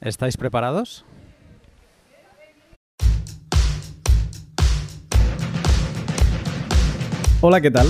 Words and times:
¿Estáis 0.00 0.38
preparados? 0.38 1.04
Hola, 7.42 7.60
¿qué 7.60 7.70
tal? 7.70 7.86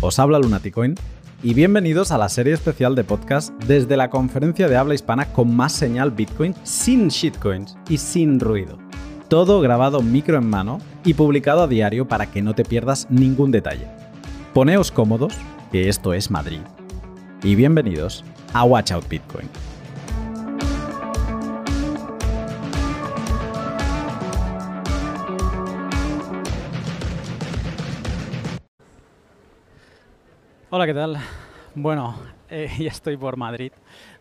Os 0.00 0.18
habla 0.18 0.38
Lunaticoin 0.38 0.94
y 1.42 1.52
bienvenidos 1.52 2.12
a 2.12 2.18
la 2.18 2.30
serie 2.30 2.54
especial 2.54 2.94
de 2.94 3.04
podcast 3.04 3.52
desde 3.64 3.98
la 3.98 4.08
conferencia 4.08 4.68
de 4.68 4.76
habla 4.78 4.94
hispana 4.94 5.32
con 5.32 5.54
más 5.54 5.72
señal 5.72 6.10
Bitcoin, 6.10 6.54
sin 6.62 7.08
shitcoins 7.08 7.76
y 7.90 7.98
sin 7.98 8.40
ruido. 8.40 8.78
Todo 9.28 9.60
grabado 9.60 10.00
micro 10.00 10.38
en 10.38 10.48
mano 10.48 10.78
y 11.04 11.12
publicado 11.12 11.62
a 11.62 11.68
diario 11.68 12.08
para 12.08 12.30
que 12.30 12.40
no 12.40 12.54
te 12.54 12.64
pierdas 12.64 13.06
ningún 13.10 13.50
detalle. 13.50 13.86
Poneos 14.54 14.90
cómodos, 14.90 15.34
que 15.70 15.90
esto 15.90 16.14
es 16.14 16.30
Madrid. 16.30 16.60
Y 17.42 17.54
bienvenidos 17.54 18.24
a 18.54 18.64
Watch 18.64 18.92
Out 18.92 19.08
Bitcoin. 19.08 19.69
Hola, 30.80 30.86
¿qué 30.86 30.94
tal? 30.94 31.18
Bueno, 31.74 32.16
eh, 32.48 32.70
ya 32.78 32.88
estoy 32.88 33.18
por 33.18 33.36
Madrid. 33.36 33.70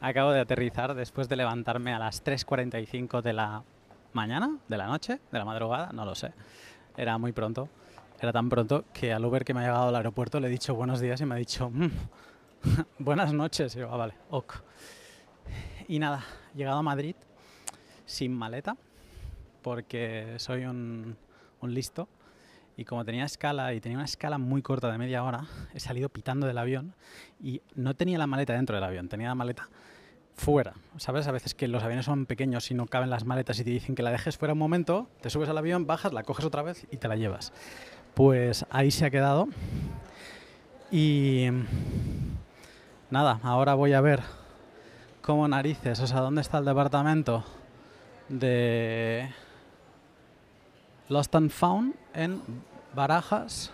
Acabo 0.02 0.32
de 0.32 0.42
aterrizar 0.42 0.94
después 0.94 1.30
de 1.30 1.38
levantarme 1.38 1.94
a 1.94 2.00
las 2.00 2.22
3.45 2.22 3.22
de 3.22 3.32
la 3.32 3.64
mañana, 4.12 4.58
de 4.68 4.78
la 4.78 4.88
noche, 4.88 5.22
de 5.32 5.40
la 5.40 5.46
madrugada, 5.46 5.92
no 5.94 6.04
lo 6.04 6.16
sé. 6.16 6.34
Era 6.98 7.18
muy 7.18 7.32
pronto. 7.32 7.70
Era 8.20 8.34
tan 8.34 8.50
pronto 8.50 8.84
que 8.94 9.14
al 9.14 9.24
Uber 9.24 9.46
que 9.46 9.54
me 9.54 9.62
ha 9.62 9.68
llegado 9.68 9.88
al 9.88 9.96
aeropuerto 9.96 10.42
le 10.42 10.48
he 10.48 10.52
dicho 10.52 10.76
buenos 10.76 11.00
días 11.00 11.22
y 11.22 11.26
me 11.26 11.36
ha 11.36 11.38
dicho 11.38 11.70
"Mm, 11.70 11.92
buenas 13.00 13.32
noches. 13.32 13.74
Y 13.78 13.80
yo, 13.80 13.94
ah, 13.94 13.96
vale, 13.96 14.16
ok. 14.30 14.56
Y 15.88 15.98
nada, 15.98 16.26
llegado 16.54 16.80
a 16.80 16.84
Madrid 16.84 17.16
sin 18.06 18.34
maleta 18.34 18.76
porque 19.62 20.34
soy 20.40 20.66
un 20.66 21.16
listo 21.62 22.10
y 22.80 22.86
como 22.86 23.04
tenía 23.04 23.26
escala 23.26 23.74
y 23.74 23.82
tenía 23.82 23.98
una 23.98 24.06
escala 24.06 24.38
muy 24.38 24.62
corta 24.62 24.90
de 24.90 24.98
media 24.98 25.22
hora, 25.26 25.44
he 25.74 25.82
salido 25.82 26.08
pitando 26.08 26.48
del 26.48 26.58
avión 26.58 26.94
y 27.44 27.62
no 27.76 27.94
tenía 27.94 28.18
la 28.18 28.26
maleta 28.26 28.54
dentro 28.54 28.74
del 28.74 28.86
avión, 28.86 29.10
tenía 29.10 29.28
la 29.28 29.36
maleta 29.36 29.68
fuera. 30.34 30.76
¿Sabes? 30.96 31.28
A 31.28 31.34
veces 31.34 31.54
que 31.54 31.68
los 31.68 31.84
aviones 31.84 32.06
son 32.06 32.26
pequeños 32.26 32.72
y 32.72 32.76
no 32.76 32.86
caben 32.86 33.10
las 33.10 33.26
maletas 33.26 33.60
y 33.60 33.66
te 33.66 33.72
dicen 33.72 33.96
que 33.96 34.02
la 34.02 34.12
dejes 34.12 34.38
fuera 34.38 34.54
un 34.54 34.60
momento, 34.60 35.10
te 35.20 35.30
subes 35.30 35.50
al 35.50 35.58
avión, 35.58 35.88
bajas, 35.88 36.14
la 36.14 36.24
coges 36.24 36.46
otra 36.46 36.62
vez 36.62 36.88
y 36.90 36.96
te 36.96 37.10
la 37.10 37.18
llevas. 37.18 37.52
Pues 38.14 38.66
ahí 38.70 38.92
se 38.92 39.06
ha 39.06 39.10
quedado. 39.10 39.50
Y 40.90 41.50
nada, 43.10 43.42
ahora 43.44 43.74
voy 43.74 43.92
a 43.92 44.00
ver 44.00 44.22
cómo 45.22 45.50
narices, 45.50 46.00
o 46.00 46.08
sea, 46.08 46.22
dónde 46.22 46.40
está 46.40 46.60
el 46.60 46.66
departamento 46.66 47.44
de 48.30 49.30
Lost 51.10 51.34
and 51.34 51.50
Found 51.50 51.96
en 52.14 52.42
Barajas. 52.94 53.72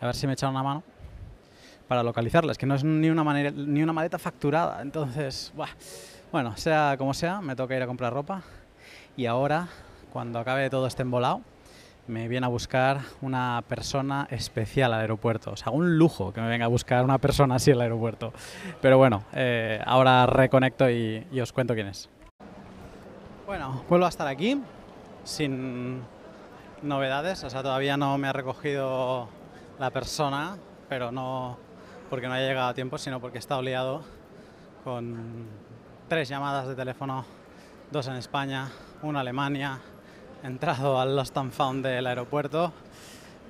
A 0.00 0.06
ver 0.06 0.14
si 0.14 0.26
me 0.26 0.34
echan 0.34 0.50
una 0.50 0.62
mano 0.62 0.82
para 1.88 2.02
localizarles, 2.02 2.58
que 2.58 2.66
no 2.66 2.74
es 2.74 2.84
ni 2.84 3.08
una, 3.08 3.24
manera, 3.24 3.50
ni 3.50 3.82
una 3.82 3.92
maleta 3.92 4.18
facturada. 4.18 4.82
Entonces, 4.82 5.52
bueno, 6.30 6.56
sea 6.56 6.96
como 6.98 7.14
sea, 7.14 7.40
me 7.40 7.56
toca 7.56 7.74
ir 7.74 7.82
a 7.82 7.86
comprar 7.86 8.12
ropa. 8.12 8.42
Y 9.16 9.26
ahora, 9.26 9.68
cuando 10.12 10.38
acabe 10.38 10.68
todo 10.68 10.86
este 10.86 11.02
embolado, 11.02 11.40
me 12.06 12.28
viene 12.28 12.46
a 12.46 12.50
buscar 12.50 13.00
una 13.22 13.62
persona 13.66 14.26
especial 14.30 14.92
al 14.92 15.00
aeropuerto. 15.00 15.52
O 15.52 15.56
sea, 15.56 15.72
un 15.72 15.96
lujo 15.96 16.32
que 16.32 16.40
me 16.42 16.48
venga 16.48 16.66
a 16.66 16.68
buscar 16.68 17.04
una 17.04 17.18
persona 17.18 17.54
así 17.54 17.70
al 17.70 17.80
aeropuerto. 17.80 18.32
Pero 18.82 18.98
bueno, 18.98 19.24
eh, 19.32 19.80
ahora 19.86 20.26
reconecto 20.26 20.90
y 20.90 21.40
os 21.40 21.52
cuento 21.52 21.74
quién 21.74 21.86
es. 21.86 22.10
Bueno, 23.46 23.84
vuelvo 23.88 24.06
a 24.06 24.08
estar 24.08 24.26
aquí 24.26 24.60
sin 25.24 26.02
novedades, 26.82 27.42
o 27.44 27.50
sea, 27.50 27.62
todavía 27.62 27.96
no 27.96 28.18
me 28.18 28.28
ha 28.28 28.32
recogido 28.32 29.28
la 29.78 29.90
persona, 29.90 30.56
pero 30.88 31.10
no 31.12 31.58
porque 32.10 32.26
no 32.28 32.34
haya 32.34 32.46
llegado 32.48 32.68
a 32.68 32.74
tiempo, 32.74 32.98
sino 32.98 33.20
porque 33.20 33.38
estado 33.38 33.62
liado 33.62 34.02
con 34.84 35.46
tres 36.08 36.28
llamadas 36.28 36.68
de 36.68 36.74
teléfono, 36.74 37.24
dos 37.90 38.06
en 38.08 38.14
España, 38.16 38.70
una 39.02 39.20
en 39.20 39.22
Alemania, 39.22 39.78
entrado 40.42 41.00
al 41.00 41.16
Lost 41.16 41.36
and 41.38 41.52
Found 41.52 41.86
del 41.86 42.06
aeropuerto, 42.06 42.72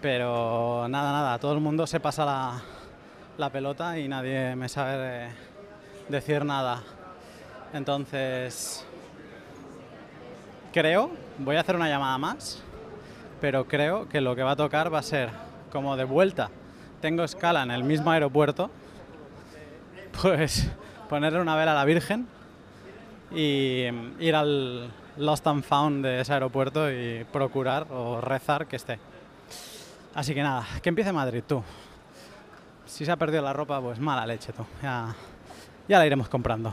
pero 0.00 0.86
nada, 0.88 1.12
nada, 1.12 1.38
todo 1.38 1.54
el 1.54 1.60
mundo 1.60 1.86
se 1.86 1.98
pasa 2.00 2.24
la, 2.24 2.60
la 3.38 3.50
pelota 3.50 3.98
y 3.98 4.06
nadie 4.08 4.54
me 4.54 4.68
sabe 4.68 4.96
de- 4.98 5.28
decir 6.08 6.44
nada. 6.44 6.82
Entonces, 7.72 8.86
creo, 10.72 11.10
voy 11.38 11.56
a 11.56 11.60
hacer 11.60 11.74
una 11.74 11.88
llamada 11.88 12.18
más, 12.18 12.62
pero 13.42 13.66
creo 13.66 14.08
que 14.08 14.20
lo 14.20 14.36
que 14.36 14.44
va 14.44 14.52
a 14.52 14.56
tocar 14.56 14.94
va 14.94 15.00
a 15.00 15.02
ser 15.02 15.28
como 15.72 15.96
de 15.96 16.04
vuelta. 16.04 16.48
Tengo 17.00 17.24
escala 17.24 17.64
en 17.64 17.72
el 17.72 17.82
mismo 17.82 18.12
aeropuerto, 18.12 18.70
pues 20.22 20.70
ponerle 21.08 21.40
una 21.40 21.56
vela 21.56 21.72
a 21.72 21.74
la 21.74 21.84
Virgen 21.84 22.28
y 23.32 23.86
mm, 23.92 24.22
ir 24.22 24.36
al 24.36 24.92
Lost 25.16 25.44
and 25.48 25.64
Found 25.64 26.04
de 26.04 26.20
ese 26.20 26.32
aeropuerto 26.32 26.88
y 26.88 27.26
procurar 27.32 27.88
o 27.90 28.20
rezar 28.20 28.68
que 28.68 28.76
esté. 28.76 29.00
Así 30.14 30.34
que 30.34 30.42
nada, 30.44 30.64
que 30.80 30.90
empiece 30.90 31.10
Madrid 31.10 31.42
tú. 31.44 31.64
Si 32.86 33.04
se 33.04 33.10
ha 33.10 33.16
perdido 33.16 33.42
la 33.42 33.52
ropa, 33.52 33.80
pues 33.80 33.98
mala 33.98 34.24
leche 34.24 34.52
tú. 34.52 34.64
Ya, 34.80 35.16
ya 35.88 35.98
la 35.98 36.06
iremos 36.06 36.28
comprando. 36.28 36.72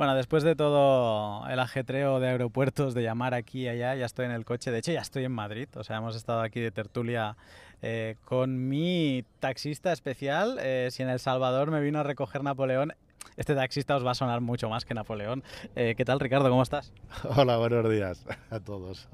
Bueno, 0.00 0.14
después 0.14 0.42
de 0.42 0.56
todo 0.56 1.46
el 1.46 1.58
ajetreo 1.58 2.20
de 2.20 2.28
aeropuertos, 2.28 2.94
de 2.94 3.02
llamar 3.02 3.34
aquí 3.34 3.64
y 3.64 3.68
allá, 3.68 3.94
ya 3.96 4.06
estoy 4.06 4.24
en 4.24 4.30
el 4.30 4.46
coche. 4.46 4.70
De 4.70 4.78
hecho, 4.78 4.92
ya 4.92 5.02
estoy 5.02 5.26
en 5.26 5.32
Madrid. 5.32 5.68
O 5.74 5.84
sea, 5.84 5.98
hemos 5.98 6.16
estado 6.16 6.40
aquí 6.40 6.58
de 6.58 6.70
tertulia 6.70 7.36
eh, 7.82 8.16
con 8.24 8.66
mi 8.66 9.26
taxista 9.40 9.92
especial. 9.92 10.56
Eh, 10.62 10.88
si 10.90 11.02
en 11.02 11.10
El 11.10 11.20
Salvador 11.20 11.70
me 11.70 11.82
vino 11.82 12.00
a 12.00 12.02
recoger 12.02 12.42
Napoleón, 12.42 12.94
este 13.36 13.54
taxista 13.54 13.96
os 13.96 14.04
va 14.04 14.12
a 14.12 14.14
sonar 14.14 14.40
mucho 14.40 14.68
más 14.68 14.84
que 14.84 14.94
Napoleón. 14.94 15.42
Eh, 15.76 15.94
¿Qué 15.96 16.04
tal, 16.04 16.20
Ricardo? 16.20 16.48
¿Cómo 16.50 16.62
estás? 16.62 16.92
Hola, 17.36 17.56
buenos 17.56 17.90
días 17.90 18.26
a 18.50 18.60
todos. 18.60 19.08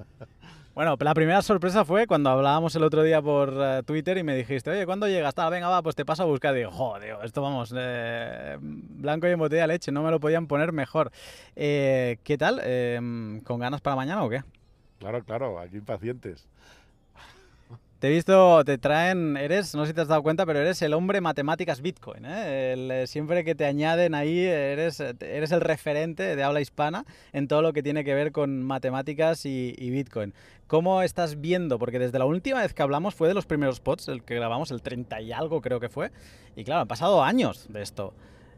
Bueno, 0.76 0.94
la 1.00 1.14
primera 1.14 1.40
sorpresa 1.40 1.86
fue 1.86 2.06
cuando 2.06 2.28
hablábamos 2.28 2.76
el 2.76 2.82
otro 2.82 3.02
día 3.02 3.22
por 3.22 3.54
eh, 3.56 3.82
Twitter 3.86 4.18
y 4.18 4.22
me 4.22 4.36
dijiste, 4.36 4.70
oye, 4.70 4.84
¿cuándo 4.84 5.08
llegas? 5.08 5.34
Tal, 5.34 5.50
venga, 5.50 5.68
va, 5.68 5.82
pues 5.82 5.96
te 5.96 6.04
paso 6.04 6.24
a 6.24 6.26
buscar. 6.26 6.54
Y 6.54 6.58
digo, 6.58 6.70
joder, 6.70 7.16
esto 7.24 7.40
vamos, 7.40 7.72
eh, 7.74 8.58
blanco 8.60 9.26
y 9.26 9.30
en 9.30 9.38
botella 9.38 9.62
de 9.62 9.68
leche, 9.68 9.90
no 9.90 10.02
me 10.02 10.10
lo 10.10 10.20
podían 10.20 10.46
poner 10.46 10.72
mejor. 10.72 11.12
Eh, 11.54 12.18
¿Qué 12.24 12.36
tal? 12.36 12.60
Eh, 12.62 13.40
¿Con 13.44 13.58
ganas 13.58 13.80
para 13.80 13.96
mañana 13.96 14.22
o 14.22 14.28
qué? 14.28 14.42
Claro, 14.98 15.24
claro, 15.24 15.58
aquí 15.58 15.76
impacientes. 15.76 16.46
Te 17.98 18.08
he 18.08 18.10
visto, 18.10 18.62
te 18.66 18.76
traen, 18.76 19.38
eres, 19.38 19.74
no 19.74 19.84
sé 19.84 19.88
si 19.88 19.94
te 19.94 20.02
has 20.02 20.08
dado 20.08 20.22
cuenta, 20.22 20.44
pero 20.44 20.58
eres 20.58 20.82
el 20.82 20.92
hombre 20.92 21.22
matemáticas 21.22 21.80
Bitcoin. 21.80 22.26
¿eh? 22.26 22.74
Eh, 22.76 23.06
siempre 23.06 23.42
que 23.42 23.54
te 23.54 23.64
añaden 23.64 24.14
ahí, 24.14 24.38
eres, 24.40 25.00
eres 25.00 25.50
el 25.50 25.62
referente 25.62 26.36
de 26.36 26.42
habla 26.42 26.60
hispana 26.60 27.06
en 27.32 27.48
todo 27.48 27.62
lo 27.62 27.72
que 27.72 27.82
tiene 27.82 28.04
que 28.04 28.12
ver 28.12 28.32
con 28.32 28.62
matemáticas 28.62 29.46
y, 29.46 29.72
Bitcoin. 29.78 30.34
¿Cómo 30.66 31.00
estás 31.00 31.40
viendo? 31.40 31.78
Porque 31.78 31.98
desde 31.98 32.18
la 32.18 32.26
última 32.26 32.60
vez 32.60 32.74
que 32.74 32.82
hablamos 32.82 33.14
fue 33.14 33.28
de 33.28 33.34
los 33.34 33.46
primeros 33.46 33.80
pods, 33.80 34.08
el 34.08 34.22
que 34.22 34.34
grabamos, 34.34 34.70
el 34.72 34.82
30 34.82 35.22
y 35.22 35.32
algo 35.32 35.62
creo 35.62 35.80
que 35.80 35.88
fue. 35.88 36.10
Y 36.54 36.64
claro, 36.64 36.82
han 36.82 36.88
pasado 36.88 37.24
años 37.24 37.66
de 37.70 37.80
esto. 37.80 38.12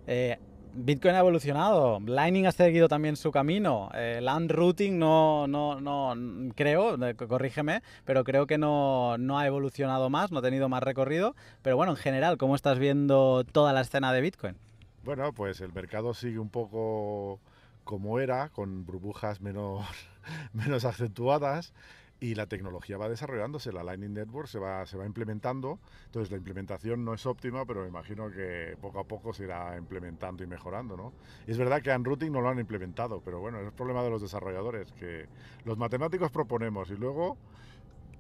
Eh, 0.09 0.37
Bitcoin 0.81 1.17
ha 1.17 1.19
evolucionado, 1.19 1.99
Lightning 2.07 2.47
ha 2.47 2.53
seguido 2.53 2.87
también 2.87 3.17
su 3.17 3.33
camino, 3.33 3.91
eh, 3.95 4.21
Land 4.23 4.53
Routing 4.53 4.97
no, 4.97 5.49
no, 5.49 5.81
no, 5.81 6.15
creo, 6.55 6.95
eh, 7.05 7.17
corrígeme, 7.17 7.83
pero 8.05 8.23
creo 8.23 8.47
que 8.47 8.59
no, 8.59 9.19
no 9.19 9.41
ha 9.41 9.47
evolucionado 9.47 10.09
más, 10.09 10.31
no 10.31 10.39
ha 10.39 10.43
tenido 10.43 10.69
más 10.69 10.85
recorrido. 10.85 11.35
Pero 11.63 11.77
bueno, 11.77 11.93
en 11.93 11.97
general, 11.97 12.39
¿cómo 12.39 12.55
estás 12.55 12.79
viendo 12.79 13.43
toda 13.51 13.73
la 13.73 13.81
escena 13.81 14.13
de 14.13 14.21
Bitcoin? 14.21 14.57
Bueno, 15.05 15.33
pues 15.33 15.61
el 15.61 15.73
mercado 15.73 16.15
sigue 16.15 16.39
un 16.39 16.49
poco 16.49 17.41
como 17.83 18.21
era, 18.21 18.49
con 18.51 18.87
burbujas 18.87 19.41
menos, 19.41 19.85
menos 20.53 20.85
acentuadas 20.85 21.73
y 22.21 22.35
la 22.35 22.47
tecnología 22.47 22.99
va 22.99 23.09
desarrollándose, 23.09 23.73
la 23.73 23.85
Lightning 23.85 24.13
Network 24.15 24.49
se 24.49 24.59
va, 24.59 24.85
se 24.87 24.97
va 24.97 25.07
implementando, 25.07 25.81
entonces 26.07 26.31
la 26.33 26.37
implementación 26.39 27.05
no 27.05 27.15
es 27.15 27.27
óptima, 27.27 27.65
pero 27.65 27.83
me 27.83 27.89
imagino 27.89 28.31
que 28.31 28.77
poco 28.81 28.99
a 29.01 29.05
poco 29.05 29.33
se 29.33 29.45
irá 29.45 29.77
implementando 29.77 30.43
y 30.43 30.47
mejorando, 30.49 30.97
¿no? 30.97 31.15
Es 31.47 31.59
verdad 31.59 31.81
que 31.83 31.91
Unrouting 31.95 32.33
no 32.33 32.41
lo 32.41 32.49
han 32.49 32.59
implementado, 32.59 33.21
pero 33.23 33.41
bueno, 33.41 33.61
es 33.61 33.67
el 33.67 33.73
problema 33.73 34.03
de 34.03 34.11
los 34.11 34.21
desarrolladores, 34.23 34.93
que 34.93 35.29
los 35.65 35.79
matemáticos 35.79 36.31
proponemos 36.33 36.91
y 36.91 36.97
luego 36.97 37.39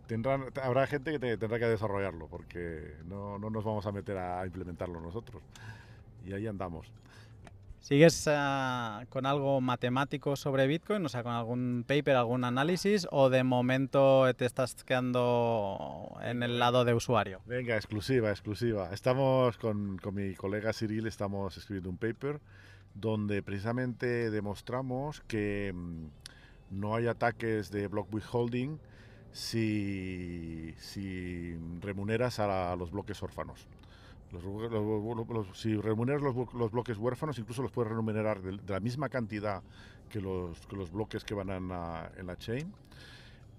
tendrán, 0.06 0.46
habrá 0.62 0.86
gente 0.86 1.12
que 1.12 1.18
te- 1.18 1.38
tendrá 1.38 1.58
que 1.58 1.66
desarrollarlo, 1.66 2.28
porque 2.28 2.96
no, 3.04 3.38
no 3.38 3.50
nos 3.50 3.64
vamos 3.64 3.86
a 3.86 3.92
meter 3.92 4.16
a 4.18 4.44
implementarlo 4.46 5.00
nosotros. 5.00 5.42
Y 6.20 6.32
ahí 6.32 6.46
andamos. 6.46 6.92
¿Sigues 7.80 8.26
uh, 8.26 9.06
con 9.08 9.24
algo 9.24 9.60
matemático 9.60 10.36
sobre 10.36 10.66
Bitcoin? 10.66 11.04
O 11.04 11.08
sea, 11.08 11.22
con 11.22 11.32
algún 11.32 11.84
paper, 11.86 12.16
algún 12.16 12.44
análisis, 12.44 13.06
o 13.10 13.30
de 13.30 13.44
momento 13.44 14.32
te 14.34 14.44
estás 14.44 14.84
quedando 14.84 16.16
en 16.22 16.42
el 16.42 16.58
lado 16.58 16.84
de 16.84 16.94
usuario? 16.94 17.40
Venga, 17.46 17.76
exclusiva, 17.76 18.30
exclusiva. 18.30 18.90
Estamos 18.92 19.56
con, 19.58 19.98
con 19.98 20.14
mi 20.14 20.34
colega 20.34 20.72
Cyril, 20.72 21.06
estamos 21.06 21.56
escribiendo 21.56 21.90
un 21.90 21.96
paper 21.96 22.40
donde 22.94 23.42
precisamente 23.42 24.30
demostramos 24.30 25.20
que 25.22 25.72
mmm, 25.74 26.06
no 26.70 26.94
hay 26.94 27.06
ataques 27.06 27.70
de 27.70 27.86
block 27.88 28.12
withholding 28.12 28.78
si, 29.32 30.74
si 30.78 31.56
remuneras 31.80 32.38
a, 32.40 32.74
los 32.76 32.90
bloques 32.90 33.22
órfanos. 33.22 33.66
Los, 34.32 34.44
los, 34.44 35.28
los, 35.28 35.58
si 35.58 35.74
remuneras 35.76 36.20
los, 36.22 36.70
bloques 36.70 36.98
huérfanos, 36.98 37.38
incluso 37.38 37.62
los 37.62 37.72
puedes 37.72 37.90
remunerar 37.90 38.42
de, 38.42 38.58
de 38.58 38.72
la 38.72 38.80
misma 38.80 39.08
cantidad 39.08 39.62
que 40.08 40.20
los, 40.20 40.66
que 40.66 40.76
los 40.76 40.90
bloques 40.90 41.24
que 41.24 41.34
van 41.34 41.50
en 41.50 41.68
la, 41.68 42.10
en 42.16 42.26
la 42.26 42.36
chain. 42.36 42.72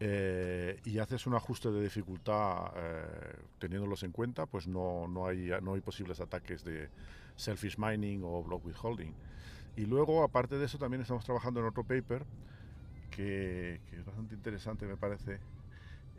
Eh, 0.02 0.80
y 0.86 1.00
haces 1.00 1.28
un 1.28 1.36
ajuste 1.36 1.72
de 1.72 1.84
dificultad 1.84 2.72
eh, 2.78 3.36
teniéndolos 3.60 4.04
en 4.04 4.14
cuenta, 4.14 4.46
pues 4.46 4.66
no, 4.66 5.10
no, 5.10 5.28
hay, 5.28 5.52
no 5.62 5.74
hay 5.74 5.82
posibles 5.82 6.22
ataques 6.22 6.64
de 6.64 6.88
selfish 7.36 7.78
mining 7.78 8.22
o 8.24 8.42
block 8.42 8.66
withholding. 8.66 9.14
Y 9.76 9.86
luego, 9.86 10.24
aparte 10.24 10.58
de 10.58 10.66
eso, 10.66 10.78
también 10.78 11.02
estamos 11.02 11.26
trabajando 11.26 11.60
en 11.60 11.66
otro 11.66 11.84
paper 11.84 12.26
que, 13.12 13.82
que 13.90 13.98
es 13.98 14.06
bastante 14.06 14.36
interesante, 14.36 14.86
me 14.86 14.96
parece, 14.96 15.40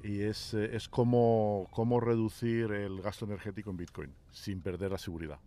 y 0.03 0.23
es, 0.23 0.55
eh, 0.55 0.75
es 0.75 0.89
cómo, 0.89 1.69
cómo 1.71 2.01
reducir 2.01 2.73
el 2.73 3.01
gasto 3.03 3.25
energético 3.25 3.71
en 3.71 3.77
Bitcoin 3.77 4.15
sin 4.31 4.61
perder 4.61 4.93
la 4.93 4.99
seguridad. 4.99 5.39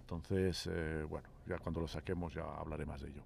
Entonces, 0.00 0.68
eh, 0.70 1.04
bueno, 1.08 1.28
ya 1.46 1.58
cuando 1.58 1.80
lo 1.80 1.88
saquemos 1.88 2.34
ya 2.34 2.44
hablaré 2.44 2.86
más 2.86 3.00
de 3.00 3.08
ello. 3.08 3.22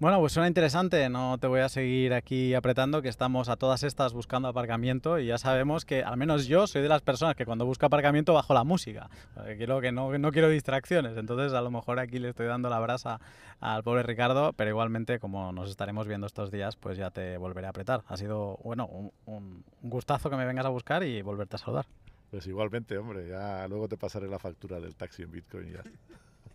Bueno, 0.00 0.18
pues 0.18 0.32
suena 0.32 0.48
interesante, 0.48 1.08
no 1.08 1.38
te 1.38 1.46
voy 1.46 1.60
a 1.60 1.68
seguir 1.68 2.14
aquí 2.14 2.52
apretando, 2.52 3.00
que 3.00 3.08
estamos 3.08 3.48
a 3.48 3.56
todas 3.56 3.84
estas 3.84 4.12
buscando 4.12 4.48
aparcamiento 4.48 5.20
y 5.20 5.26
ya 5.26 5.38
sabemos 5.38 5.84
que 5.84 6.02
al 6.02 6.16
menos 6.16 6.46
yo 6.46 6.66
soy 6.66 6.82
de 6.82 6.88
las 6.88 7.00
personas 7.00 7.36
que 7.36 7.46
cuando 7.46 7.64
busco 7.64 7.86
aparcamiento 7.86 8.34
bajo 8.34 8.54
la 8.54 8.64
música, 8.64 9.08
quiero 9.56 9.80
que 9.80 9.92
no, 9.92 10.18
no 10.18 10.32
quiero 10.32 10.48
distracciones, 10.48 11.16
entonces 11.16 11.52
a 11.52 11.62
lo 11.62 11.70
mejor 11.70 12.00
aquí 12.00 12.18
le 12.18 12.30
estoy 12.30 12.46
dando 12.46 12.68
la 12.68 12.80
brasa 12.80 13.20
al 13.60 13.84
pobre 13.84 14.02
Ricardo, 14.02 14.52
pero 14.52 14.68
igualmente 14.68 15.20
como 15.20 15.52
nos 15.52 15.70
estaremos 15.70 16.08
viendo 16.08 16.26
estos 16.26 16.50
días, 16.50 16.74
pues 16.74 16.98
ya 16.98 17.10
te 17.10 17.38
volveré 17.38 17.68
a 17.68 17.70
apretar. 17.70 18.02
Ha 18.08 18.16
sido, 18.16 18.58
bueno, 18.64 18.86
un, 18.86 19.12
un 19.26 19.62
gustazo 19.82 20.28
que 20.28 20.36
me 20.36 20.44
vengas 20.44 20.66
a 20.66 20.70
buscar 20.70 21.04
y 21.04 21.22
volverte 21.22 21.54
a 21.54 21.58
saludar. 21.60 21.86
Pues 22.32 22.48
igualmente, 22.48 22.98
hombre, 22.98 23.28
ya 23.28 23.68
luego 23.68 23.88
te 23.88 23.96
pasaré 23.96 24.26
la 24.26 24.40
factura 24.40 24.80
del 24.80 24.96
taxi 24.96 25.22
en 25.22 25.30
Bitcoin 25.30 25.72
ya. 25.72 25.82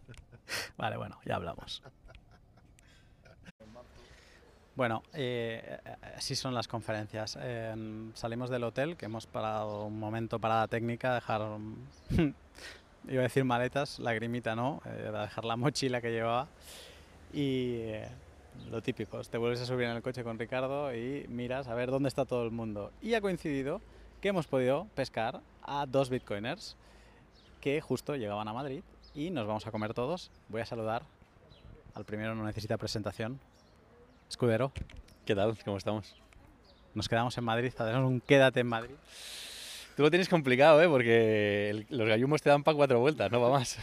vale, 0.77 0.97
bueno, 0.97 1.17
ya 1.25 1.37
hablamos. 1.37 1.81
Bueno, 4.79 5.03
eh, 5.11 5.77
así 6.15 6.35
son 6.35 6.53
las 6.53 6.69
conferencias. 6.69 7.37
Eh, 7.41 7.75
salimos 8.13 8.49
del 8.49 8.63
hotel, 8.63 8.95
que 8.95 9.07
hemos 9.07 9.27
parado 9.27 9.83
un 9.83 9.99
momento 9.99 10.39
para 10.39 10.61
la 10.61 10.69
técnica, 10.69 11.15
dejar, 11.15 11.41
iba 13.09 13.19
a 13.19 13.23
decir 13.23 13.43
maletas, 13.43 13.99
lagrimita 13.99 14.55
no, 14.55 14.81
eh, 14.85 15.11
dejar 15.11 15.43
la 15.43 15.57
mochila 15.57 15.99
que 15.99 16.11
llevaba. 16.11 16.47
Y 17.33 17.73
eh, 17.79 18.07
lo 18.71 18.81
típico, 18.81 19.21
te 19.21 19.37
vuelves 19.37 19.59
a 19.59 19.65
subir 19.65 19.83
en 19.85 19.97
el 19.97 20.01
coche 20.01 20.23
con 20.23 20.39
Ricardo 20.39 20.95
y 20.95 21.25
miras 21.27 21.67
a 21.67 21.75
ver 21.75 21.91
dónde 21.91 22.07
está 22.07 22.23
todo 22.23 22.45
el 22.45 22.51
mundo. 22.51 22.93
Y 23.01 23.15
ha 23.15 23.19
coincidido 23.19 23.81
que 24.21 24.29
hemos 24.29 24.47
podido 24.47 24.87
pescar 24.95 25.41
a 25.61 25.87
dos 25.87 26.09
bitcoiners 26.09 26.77
que 27.59 27.81
justo 27.81 28.15
llegaban 28.15 28.47
a 28.47 28.53
Madrid 28.53 28.83
y 29.13 29.29
nos 29.29 29.45
vamos 29.45 29.67
a 29.67 29.71
comer 29.71 29.93
todos. 29.93 30.31
Voy 30.47 30.61
a 30.61 30.65
saludar. 30.65 31.03
Al 31.95 32.05
primero 32.05 32.33
no 32.33 32.45
necesita 32.45 32.77
presentación, 32.77 33.41
Escudero. 34.29 34.71
¿Qué 35.25 35.35
tal? 35.35 35.57
¿Cómo 35.65 35.77
estamos? 35.77 36.15
Nos 36.93 37.09
quedamos 37.09 37.35
en 37.37 37.43
Madrid, 37.43 37.73
hacemos 37.75 38.07
un 38.07 38.21
quédate 38.21 38.59
en 38.59 38.67
Madrid. 38.67 38.95
Tú 39.97 40.03
lo 40.03 40.09
tienes 40.11 40.29
complicado, 40.29 40.81
¿eh? 40.81 40.87
Porque 40.87 41.69
el, 41.71 41.87
los 41.89 42.07
gallumos 42.07 42.41
te 42.41 42.49
dan 42.49 42.63
para 42.63 42.75
cuatro 42.75 42.99
vueltas, 42.99 43.31
no 43.31 43.41
va 43.41 43.49
más. 43.49 43.79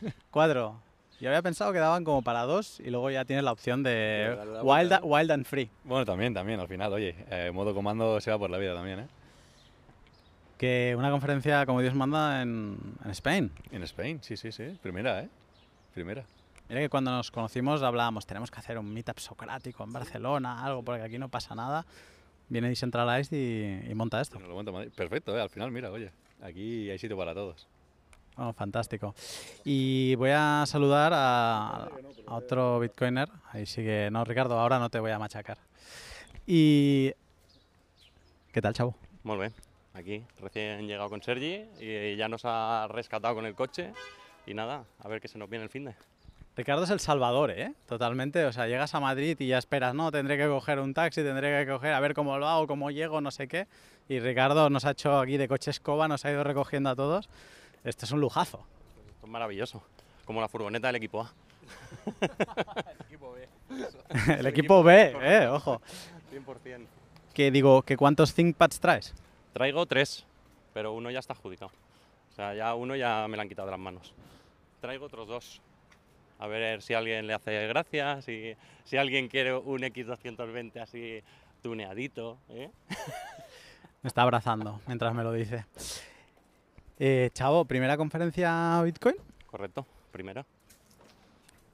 Cuatro. 0.30 0.80
Yo 1.20 1.28
había 1.28 1.42
pensado 1.42 1.72
que 1.72 1.80
daban 1.80 2.04
como 2.04 2.22
para 2.22 2.44
dos 2.44 2.78
y 2.78 2.90
luego 2.90 3.10
ya 3.10 3.24
tienes 3.24 3.44
la 3.44 3.50
opción 3.50 3.82
de 3.82 4.34
la, 4.36 4.44
la 4.44 4.62
wild, 4.62 5.00
wild, 5.02 5.32
and 5.32 5.44
Free. 5.44 5.68
Bueno, 5.82 6.04
también, 6.06 6.32
también, 6.32 6.60
al 6.60 6.68
final, 6.68 6.92
oye, 6.92 7.16
eh, 7.28 7.50
modo 7.52 7.74
comando 7.74 8.20
se 8.20 8.30
va 8.30 8.38
por 8.38 8.50
la 8.50 8.58
vida 8.58 8.74
también, 8.74 9.00
¿eh? 9.00 9.06
Que 10.56 10.94
una 10.96 11.10
conferencia 11.10 11.66
como 11.66 11.80
Dios 11.80 11.94
manda 11.94 12.40
en, 12.40 12.78
en 13.04 13.10
Spain. 13.10 13.50
En 13.72 13.82
Spain, 13.82 14.20
sí, 14.22 14.36
sí, 14.36 14.52
sí. 14.52 14.78
Primera, 14.80 15.22
¿eh? 15.22 15.28
Primera. 15.92 16.24
Mira 16.68 16.82
que 16.82 16.88
cuando 16.90 17.10
nos 17.10 17.30
conocimos 17.30 17.82
hablábamos, 17.82 18.26
tenemos 18.26 18.50
que 18.50 18.58
hacer 18.58 18.78
un 18.78 18.92
meetup 18.92 19.18
socrático 19.18 19.84
en 19.84 19.92
Barcelona, 19.92 20.64
algo, 20.64 20.82
porque 20.82 21.02
aquí 21.02 21.18
no 21.18 21.28
pasa 21.30 21.54
nada. 21.54 21.86
Viene 22.50 22.68
Decentralized 22.68 23.36
y, 23.36 23.90
y 23.90 23.94
monta 23.94 24.20
esto. 24.20 24.38
Lo 24.38 24.54
monta 24.54 24.72
Perfecto, 24.94 25.36
¿eh? 25.36 25.40
al 25.40 25.50
final, 25.50 25.70
mira, 25.70 25.90
oye, 25.90 26.12
aquí 26.42 26.90
hay 26.90 26.98
sitio 26.98 27.16
para 27.16 27.32
todos. 27.32 27.66
Oh, 28.36 28.52
fantástico. 28.52 29.14
Y 29.64 30.14
voy 30.14 30.30
a 30.32 30.64
saludar 30.66 31.12
a, 31.12 31.88
a, 32.26 32.34
otro 32.34 32.78
bitcoiner. 32.78 33.28
Ahí 33.50 33.66
sigue. 33.66 34.10
No, 34.12 34.24
Ricardo, 34.24 34.58
ahora 34.58 34.78
no 34.78 34.90
te 34.90 35.00
voy 35.00 35.10
a 35.10 35.18
machacar. 35.18 35.58
Y. 36.46 37.12
¿Qué 38.52 38.62
tal, 38.62 38.74
chavo? 38.74 38.94
Muy 39.24 39.38
bien. 39.38 39.52
Aquí, 39.94 40.22
recién 40.40 40.86
llegado 40.86 41.10
con 41.10 41.20
Sergi 41.20 41.64
y 41.80 42.14
ya 42.14 42.28
nos 42.28 42.42
ha 42.44 42.86
rescatado 42.88 43.34
con 43.34 43.44
el 43.44 43.56
coche. 43.56 43.92
Y 44.46 44.54
nada, 44.54 44.84
a 45.00 45.08
ver 45.08 45.20
qué 45.20 45.26
se 45.26 45.38
nos 45.38 45.50
viene 45.50 45.64
el 45.64 45.70
fin 45.70 45.86
de. 45.86 45.94
Ricardo 46.58 46.82
es 46.82 46.90
el 46.90 46.98
salvador, 46.98 47.52
¿eh? 47.52 47.72
Totalmente. 47.86 48.44
O 48.44 48.52
sea, 48.52 48.66
llegas 48.66 48.92
a 48.92 48.98
Madrid 48.98 49.36
y 49.38 49.46
ya 49.46 49.58
esperas, 49.58 49.94
no, 49.94 50.10
tendré 50.10 50.36
que 50.36 50.48
coger 50.48 50.80
un 50.80 50.92
taxi, 50.92 51.22
tendré 51.22 51.64
que 51.64 51.70
coger, 51.70 51.92
a 51.92 52.00
ver 52.00 52.14
cómo 52.14 52.36
lo 52.36 52.48
hago, 52.48 52.66
cómo 52.66 52.90
llego, 52.90 53.20
no 53.20 53.30
sé 53.30 53.46
qué. 53.46 53.68
Y 54.08 54.18
Ricardo 54.18 54.68
nos 54.68 54.84
ha 54.84 54.90
hecho 54.90 55.20
aquí 55.20 55.36
de 55.36 55.46
coche 55.46 55.70
escoba, 55.70 56.08
nos 56.08 56.24
ha 56.24 56.32
ido 56.32 56.42
recogiendo 56.42 56.90
a 56.90 56.96
todos. 56.96 57.28
Esto 57.84 58.06
es 58.06 58.10
un 58.10 58.20
lujazo. 58.20 58.66
Esto 59.06 59.26
es 59.26 59.30
maravilloso. 59.30 59.84
Como 60.24 60.40
la 60.40 60.48
furgoneta 60.48 60.88
del 60.88 60.96
equipo 60.96 61.20
A. 61.20 61.32
el 62.90 63.06
equipo 63.06 63.32
B. 63.34 63.48
el 64.36 64.46
equipo 64.46 64.82
B, 64.82 65.16
eh, 65.22 65.46
ojo. 65.46 65.80
100%. 66.32 66.86
Que 67.34 67.52
digo, 67.52 67.82
que 67.82 67.96
¿cuántos 67.96 68.34
ThinkPads 68.34 68.80
traes? 68.80 69.14
Traigo 69.52 69.86
tres, 69.86 70.26
pero 70.74 70.92
uno 70.92 71.12
ya 71.12 71.20
está 71.20 71.34
adjudicado. 71.34 71.70
O 72.32 72.34
sea, 72.34 72.52
ya 72.54 72.74
uno 72.74 72.96
ya 72.96 73.28
me 73.28 73.36
lo 73.36 73.42
han 73.42 73.48
quitado 73.48 73.66
de 73.66 73.72
las 73.72 73.80
manos. 73.80 74.12
Traigo 74.80 75.06
otros 75.06 75.28
dos 75.28 75.60
a 76.38 76.46
ver 76.46 76.82
si 76.82 76.94
a 76.94 76.98
alguien 76.98 77.26
le 77.26 77.34
hace 77.34 77.66
gracia, 77.66 78.22
si, 78.22 78.54
si 78.84 78.96
alguien 78.96 79.28
quiere 79.28 79.54
un 79.54 79.80
X220 79.80 80.80
así 80.80 81.22
tuneadito. 81.62 82.38
¿eh? 82.50 82.70
Me 84.02 84.08
está 84.08 84.22
abrazando 84.22 84.80
mientras 84.86 85.12
me 85.12 85.24
lo 85.24 85.32
dice. 85.32 85.66
Eh, 87.00 87.30
Chavo, 87.32 87.64
¿primera 87.64 87.96
conferencia 87.96 88.80
Bitcoin? 88.84 89.16
Correcto, 89.46 89.84
primera. 90.12 90.46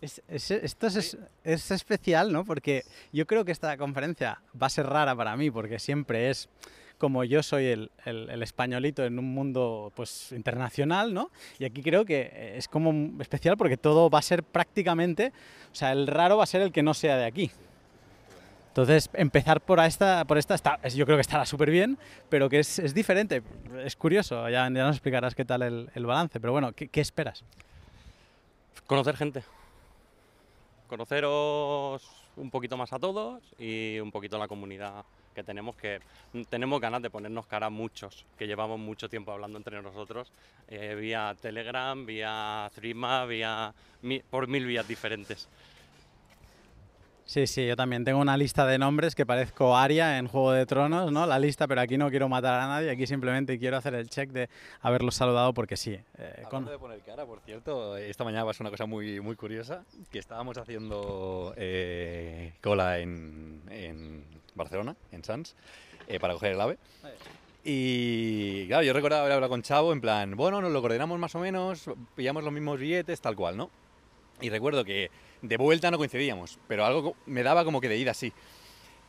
Es, 0.01 0.23
es, 0.29 0.51
esto 0.51 0.87
es, 0.87 1.19
es, 1.45 1.71
especial, 1.71 2.33
¿no? 2.33 2.45
Porque 2.45 2.85
yo 3.13 3.27
creo 3.27 3.45
que 3.45 3.53
esta 3.53 3.77
conferencia 3.77 4.41
va 4.61 4.67
a 4.67 4.71
ser 4.71 4.87
rara 4.87 5.15
para 5.15 5.37
mí, 5.37 5.51
porque 5.51 5.79
siempre 5.79 6.31
es 6.31 6.49
como 7.05 7.23
yo 7.23 7.43
soy 7.43 7.67
el, 7.67 7.91
el, 8.07 8.31
el, 8.31 8.43
españolito 8.43 9.05
en 9.05 9.19
un 9.19 9.35
mundo 9.35 9.93
pues 9.95 10.33
internacional, 10.33 11.13
¿no? 11.13 11.31
Y 11.59 11.67
aquí 11.67 11.83
creo 11.83 12.07
que 12.07 12.55
es 12.57 12.67
como 12.67 13.21
especial 13.21 13.59
porque 13.59 13.77
todo 13.77 14.09
va 14.09 14.21
a 14.21 14.23
ser 14.23 14.43
prácticamente, 14.43 15.35
o 15.71 15.75
sea, 15.75 15.93
el 15.93 16.07
raro 16.07 16.39
va 16.39 16.45
a 16.45 16.47
ser 16.47 16.63
el 16.63 16.73
que 16.73 16.83
no 16.83 16.95
sea 16.95 17.19
de 17.19 17.27
aquí. 17.27 17.51
Entonces, 18.69 19.11
empezar 19.13 19.61
por 19.61 19.81
esta, 19.81 20.25
por 20.25 20.39
esta 20.39 20.55
está, 20.55 20.81
yo 20.89 21.05
creo 21.05 21.19
que 21.19 21.21
estará 21.21 21.45
súper 21.45 21.71
bien, 21.71 21.99
pero 22.31 22.49
que 22.49 22.61
es, 22.61 22.79
es, 22.79 22.95
diferente, 22.95 23.43
es 23.85 23.97
curioso, 23.97 24.49
ya, 24.49 24.63
ya 24.63 24.69
nos 24.69 24.97
explicarás 24.97 25.35
qué 25.35 25.45
tal 25.45 25.61
el, 25.61 25.91
el 25.95 26.07
balance, 26.07 26.41
pero 26.41 26.55
bueno, 26.55 26.73
¿qué, 26.73 26.89
¿qué 26.89 27.03
esperas? 27.03 27.45
Conocer 28.87 29.15
gente, 29.15 29.45
conoceros 30.87 32.03
un 32.37 32.51
poquito 32.51 32.79
más 32.79 32.95
a 32.95 32.99
todos 32.99 33.43
y 33.59 33.99
un 34.01 34.11
poquito 34.11 34.39
la 34.39 34.49
comunidad 34.49 35.05
que 35.35 35.43
tenemos 35.43 35.77
que 35.77 36.01
tenemos 36.49 36.81
ganas 36.81 37.03
de 37.03 37.11
ponernos 37.11 37.47
cara 37.47 37.67
a 37.67 37.71
muchos 37.71 38.25
que 38.39 38.47
llevamos 38.47 38.79
mucho 38.79 39.09
tiempo 39.09 39.33
hablando 39.33 39.59
entre 39.59 39.83
nosotros 39.83 40.31
eh, 40.69 40.95
vía 40.95 41.35
Telegram, 41.41 42.07
vía 42.07 42.71
Threema, 42.75 43.27
vía 43.27 43.75
por 44.31 44.49
mil 44.49 44.67
vías 44.67 44.87
diferentes. 44.87 45.49
Sí, 47.27 47.47
sí, 47.47 47.67
yo 47.67 47.75
también 47.75 48.05
tengo 48.05 48.21
una 48.21 48.37
lista 48.37 48.67
de 48.67 48.77
nombres 48.77 49.15
que 49.15 49.25
parezco 49.25 49.75
Aria 49.75 50.19
en 50.19 50.29
Juego 50.29 50.53
de 50.53 50.67
Tronos, 50.67 51.11
¿no? 51.11 51.27
La 51.27 51.39
lista, 51.39 51.67
pero 51.67 51.81
aquí 51.81 51.97
no 51.97 52.11
quiero 52.11 52.29
matar 52.29 52.61
a 52.61 52.67
nadie, 52.67 52.91
aquí 52.91 53.07
simplemente 53.07 53.59
quiero 53.59 53.79
hacer 53.79 53.95
el 53.95 54.11
check 54.11 54.31
de 54.31 54.51
haberlos 54.83 55.15
saludado 55.15 55.55
porque 55.55 55.79
sí. 55.79 55.99
Eh, 56.19 56.43
con... 56.51 56.67
de 56.67 56.79
poner 56.79 57.01
cara, 57.01 57.25
por 57.25 57.41
cierto, 57.41 57.97
esta 57.97 58.25
mañana 58.25 58.45
pasó 58.45 58.63
una 58.63 58.71
cosa 58.71 58.85
muy, 58.85 59.21
muy 59.21 59.37
curiosa, 59.37 59.85
que 60.11 60.19
estábamos 60.19 60.59
haciendo 60.59 61.55
eh, 61.57 62.53
cola 62.63 62.99
en, 62.99 63.63
en, 63.71 64.25
Barcelona, 64.55 64.95
en 65.11 65.25
Sans, 65.25 65.57
eh, 66.07 66.21
para 66.21 66.35
coger 66.35 66.53
el 66.53 66.61
ave. 66.61 66.79
Y 67.65 68.67
claro, 68.67 68.83
yo 68.83 68.93
recordaba 68.93 69.23
haber 69.23 69.33
hablado 69.33 69.51
con 69.51 69.63
Chavo 69.63 69.95
en 69.95 70.03
plan, 70.03 70.37
bueno, 70.37 70.61
nos 70.61 70.71
lo 70.71 70.83
coordinamos 70.83 71.19
más 71.19 71.35
o 71.35 71.39
menos, 71.39 71.91
pillamos 72.15 72.45
los 72.45 72.53
mismos 72.53 72.79
billetes, 72.79 73.23
tal 73.23 73.35
cual, 73.35 73.57
¿no? 73.57 73.71
Y 74.43 74.51
recuerdo 74.51 74.85
que 74.85 75.11
de 75.47 75.57
vuelta 75.57 75.91
no 75.91 75.99
coincidíamos, 75.99 76.59
pero 76.67 76.85
algo 76.85 77.17
me 77.27 77.43
daba 77.43 77.65
como 77.65 77.81
que 77.81 77.89
de 77.89 77.97
ida 77.99 78.15
sí. 78.15 78.33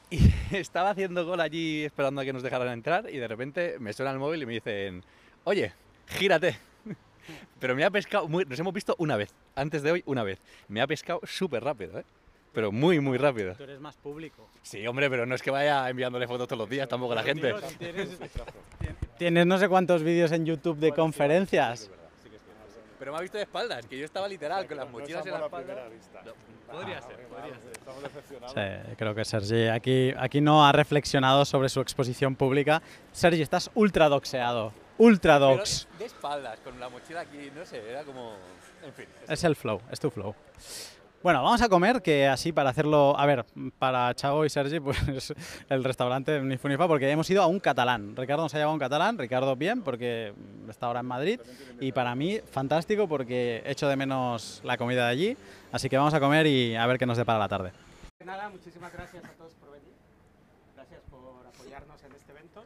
Y 0.10 0.20
estaba 0.56 0.92
haciendo 0.92 1.26
gol 1.26 1.40
allí 1.42 1.84
esperando 1.86 2.22
a 2.22 2.26
que 2.26 2.34
nos 2.34 2.44
dejaran 2.44 2.70
entrar 2.70 3.10
y 3.10 3.18
de 3.18 3.28
repente 3.28 3.78
me 3.80 3.94
suena 3.94 4.12
el 4.12 4.20
móvil 4.20 4.44
y 4.44 4.46
me 4.46 4.54
dicen, 4.54 5.04
oye, 5.46 5.74
gírate. 6.08 6.58
Pero 7.60 7.76
me 7.76 7.84
ha 7.84 7.90
pescado, 7.90 8.28
muy- 8.28 8.46
nos 8.46 8.60
hemos 8.60 8.74
visto 8.74 8.96
una 9.00 9.18
vez, 9.18 9.34
antes 9.56 9.82
de 9.82 9.92
hoy 9.92 10.04
una 10.06 10.24
vez. 10.24 10.40
Me 10.68 10.82
ha 10.82 10.88
pescado 10.88 11.22
súper 11.24 11.64
rápido, 11.64 12.00
¿eh? 12.00 12.06
Pero 12.54 12.72
muy, 12.72 13.00
muy 13.02 13.18
rápido. 13.18 13.54
Tú 13.56 13.64
eres 13.64 13.82
más 13.82 13.98
público. 13.98 14.48
Sí, 14.62 14.86
hombre, 14.88 15.10
pero 15.10 15.26
no 15.26 15.36
es 15.36 15.42
que 15.42 15.52
vaya 15.52 15.90
enviándole 15.90 16.26
fotos 16.28 16.48
todos 16.48 16.60
los 16.60 16.70
días 16.70 16.88
tampoco 16.88 17.12
a 17.12 17.16
la 17.16 17.24
gente. 17.24 17.54
Tienes 19.18 19.46
no 19.46 19.58
sé 19.58 19.68
cuántos 19.68 20.04
vídeos 20.04 20.32
en 20.32 20.46
YouTube 20.46 20.78
de 20.78 20.92
conferencias. 20.94 21.90
Pero 22.98 23.12
me 23.12 23.18
ha 23.18 23.22
visto 23.22 23.38
de 23.38 23.44
espaldas, 23.44 23.86
que 23.86 23.98
yo 23.98 24.06
estaba 24.06 24.28
literal 24.28 24.68
con 24.68 24.78
las 24.78 24.90
mochilas 24.90 25.26
en 25.26 25.34
la 25.34 25.46
espalda. 25.46 25.88
Podría 26.72 27.02
ser, 27.02 27.18
podría 27.28 27.56
ser. 27.56 27.72
Estamos 27.72 28.04
decepcionados. 28.04 28.54
Sí, 28.54 28.96
creo 28.98 29.16
que 29.16 29.26
Sergi 29.26 29.68
aquí, 29.68 30.14
aquí 30.18 30.42
no 30.42 30.66
ha 30.66 30.72
reflexionado 30.72 31.46
sobre 31.46 31.70
su 31.70 31.82
exposición 31.82 32.36
pública. 32.36 32.82
Sergi, 33.12 33.42
estás 33.42 33.70
ultra 33.76 34.10
doxeado. 34.10 34.74
Ultra 34.98 35.40
Pero 35.40 35.58
dox. 35.58 35.88
de 36.00 36.06
espaldas, 36.06 36.60
con 36.62 36.80
la 36.80 36.88
mochila 36.88 37.22
aquí, 37.22 37.52
no 37.54 37.66
sé, 37.66 37.82
era 37.90 38.04
como... 38.04 38.36
En 38.84 38.94
fin. 38.94 39.08
Es 39.28 39.44
el 39.44 39.56
flow, 39.56 39.82
es 39.92 40.00
tu 40.00 40.10
flow. 40.10 40.34
Bueno, 41.26 41.42
vamos 41.42 41.60
a 41.64 41.70
comer, 41.70 42.04
que 42.04 42.28
así 42.28 42.52
para 42.52 42.70
hacerlo, 42.70 43.18
a 43.18 43.26
ver, 43.26 43.48
para 43.80 44.14
Chavo 44.14 44.46
y 44.46 44.50
Sergi, 44.52 44.80
pues 44.80 45.34
el 45.70 45.84
restaurante 45.84 46.40
ni 46.40 46.56
fu 46.60 46.68
ni 46.68 46.78
fa, 46.78 46.88
porque 46.88 47.10
hemos 47.10 47.28
ido 47.32 47.42
a 47.42 47.48
un 47.48 47.60
catalán. 47.60 48.16
Ricardo 48.16 48.44
nos 48.44 48.54
ha 48.54 48.58
llevado 48.58 48.70
a 48.70 48.74
un 48.76 48.80
catalán, 48.80 49.18
Ricardo 49.18 49.56
bien, 49.56 49.82
porque 49.82 50.36
está 50.70 50.86
ahora 50.86 51.00
en 51.00 51.08
Madrid, 51.08 51.40
y 51.80 51.94
para 51.94 52.14
mí 52.14 52.40
fantástico, 52.52 53.08
porque 53.08 53.64
echo 53.66 53.88
de 53.88 53.96
menos 53.96 54.62
la 54.64 54.78
comida 54.78 55.06
de 55.06 55.12
allí, 55.12 55.38
así 55.72 55.90
que 55.90 55.98
vamos 55.98 56.14
a 56.14 56.20
comer 56.20 56.46
y 56.46 56.76
a 56.76 56.86
ver 56.86 57.00
qué 57.00 57.08
nos 57.08 57.18
depara 57.18 57.40
la 57.40 57.48
tarde. 57.48 57.72
Nada, 58.24 58.48
muchísimas 58.50 58.94
gracias 58.94 59.26
a 59.26 59.30
todos 59.30 59.54
por 59.54 59.72
venir. 59.72 59.96
Gracias 60.76 61.02
por 61.10 61.44
apoyarnos 61.48 62.04
en 62.04 62.12
este 62.12 62.34
evento. 62.34 62.64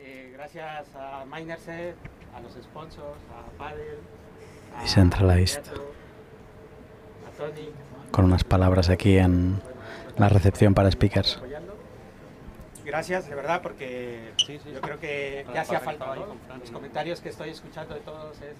Eh, 0.00 0.32
gracias 0.34 0.88
a 0.96 1.24
Minerset, 1.26 1.94
a 2.34 2.40
los 2.40 2.54
sponsors, 2.54 3.20
a 3.30 3.56
Padel, 3.56 4.00
a 4.76 4.82
Decentralized. 4.82 5.62
Teatro, 5.62 5.92
Con 8.10 8.24
unas 8.26 8.44
palabras 8.44 8.90
aquí 8.90 9.18
en 9.18 9.60
la 10.16 10.28
recepción 10.28 10.74
para 10.74 10.90
speakers. 10.90 11.40
Gracias, 12.84 13.28
de 13.28 13.34
verdad, 13.34 13.62
porque 13.62 14.32
yo 14.48 14.80
creo 14.80 14.98
que 14.98 15.46
ya 15.54 15.60
hacía 15.62 15.80
falta. 15.80 16.14
¿no? 16.16 16.36
Los 16.58 16.70
comentarios 16.70 17.20
que 17.20 17.28
estoy 17.28 17.50
escuchando 17.50 17.94
de 17.94 18.00
todos 18.00 18.40
es 18.40 18.56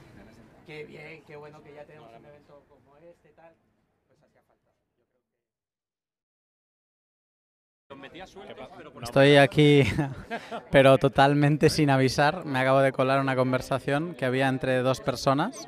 qué 0.66 0.84
bien, 0.84 1.22
qué 1.26 1.36
bueno 1.36 1.62
que 1.62 1.74
ya 1.74 1.84
tenemos 1.84 2.10
un 2.16 2.24
evento 2.24 2.64
como 2.68 2.96
este, 2.98 3.30
tal. 3.30 3.52
Pues 4.06 4.20
hacía 4.22 4.42
falta. 4.46 4.70
Estoy 9.02 9.36
aquí, 9.36 9.82
pero 10.70 10.98
totalmente 10.98 11.68
sin 11.68 11.90
avisar. 11.90 12.44
Me 12.44 12.60
acabo 12.60 12.80
de 12.80 12.92
colar 12.92 13.20
una 13.20 13.34
conversación 13.34 14.14
que 14.14 14.24
había 14.24 14.48
entre 14.48 14.78
dos 14.78 15.00
personas. 15.00 15.66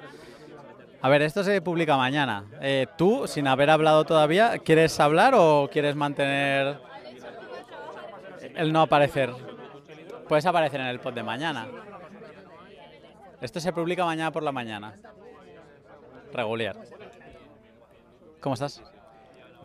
A 1.04 1.08
ver, 1.11 1.20
esto 1.20 1.44
se 1.44 1.61
publica 1.61 1.99
mañana. 1.99 2.46
Eh, 2.62 2.87
tú, 2.96 3.26
sin 3.26 3.46
haber 3.46 3.68
hablado 3.68 4.04
todavía, 4.06 4.56
¿quieres 4.58 4.99
hablar 5.00 5.34
o 5.37 5.68
quieres 5.70 5.94
mantener 5.96 6.78
el 8.54 8.73
no 8.73 8.80
aparecer? 8.80 9.30
Puedes 10.26 10.46
aparecer 10.46 10.80
en 10.80 10.87
el 10.87 11.00
pod 11.00 11.12
de 11.12 11.23
mañana. 11.23 11.68
Esto 13.42 13.61
se 13.61 13.70
publica 13.75 14.06
mañana 14.06 14.32
por 14.32 14.42
la 14.42 14.50
mañana. 14.52 14.94
Regular. 16.32 16.75
¿Cómo 18.40 18.54
estás? 18.54 18.82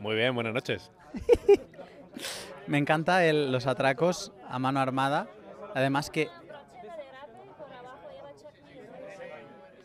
Muy 0.02 0.16
bien, 0.16 0.36
buenas 0.36 0.54
noches. 0.54 0.92
Me 2.68 2.78
encanta 2.78 3.24
el- 3.26 3.50
los 3.54 3.66
atracos 3.66 4.34
a 4.50 4.60
mano 4.60 4.82
armada. 4.82 5.28
Además 5.74 6.10
que 6.10 6.28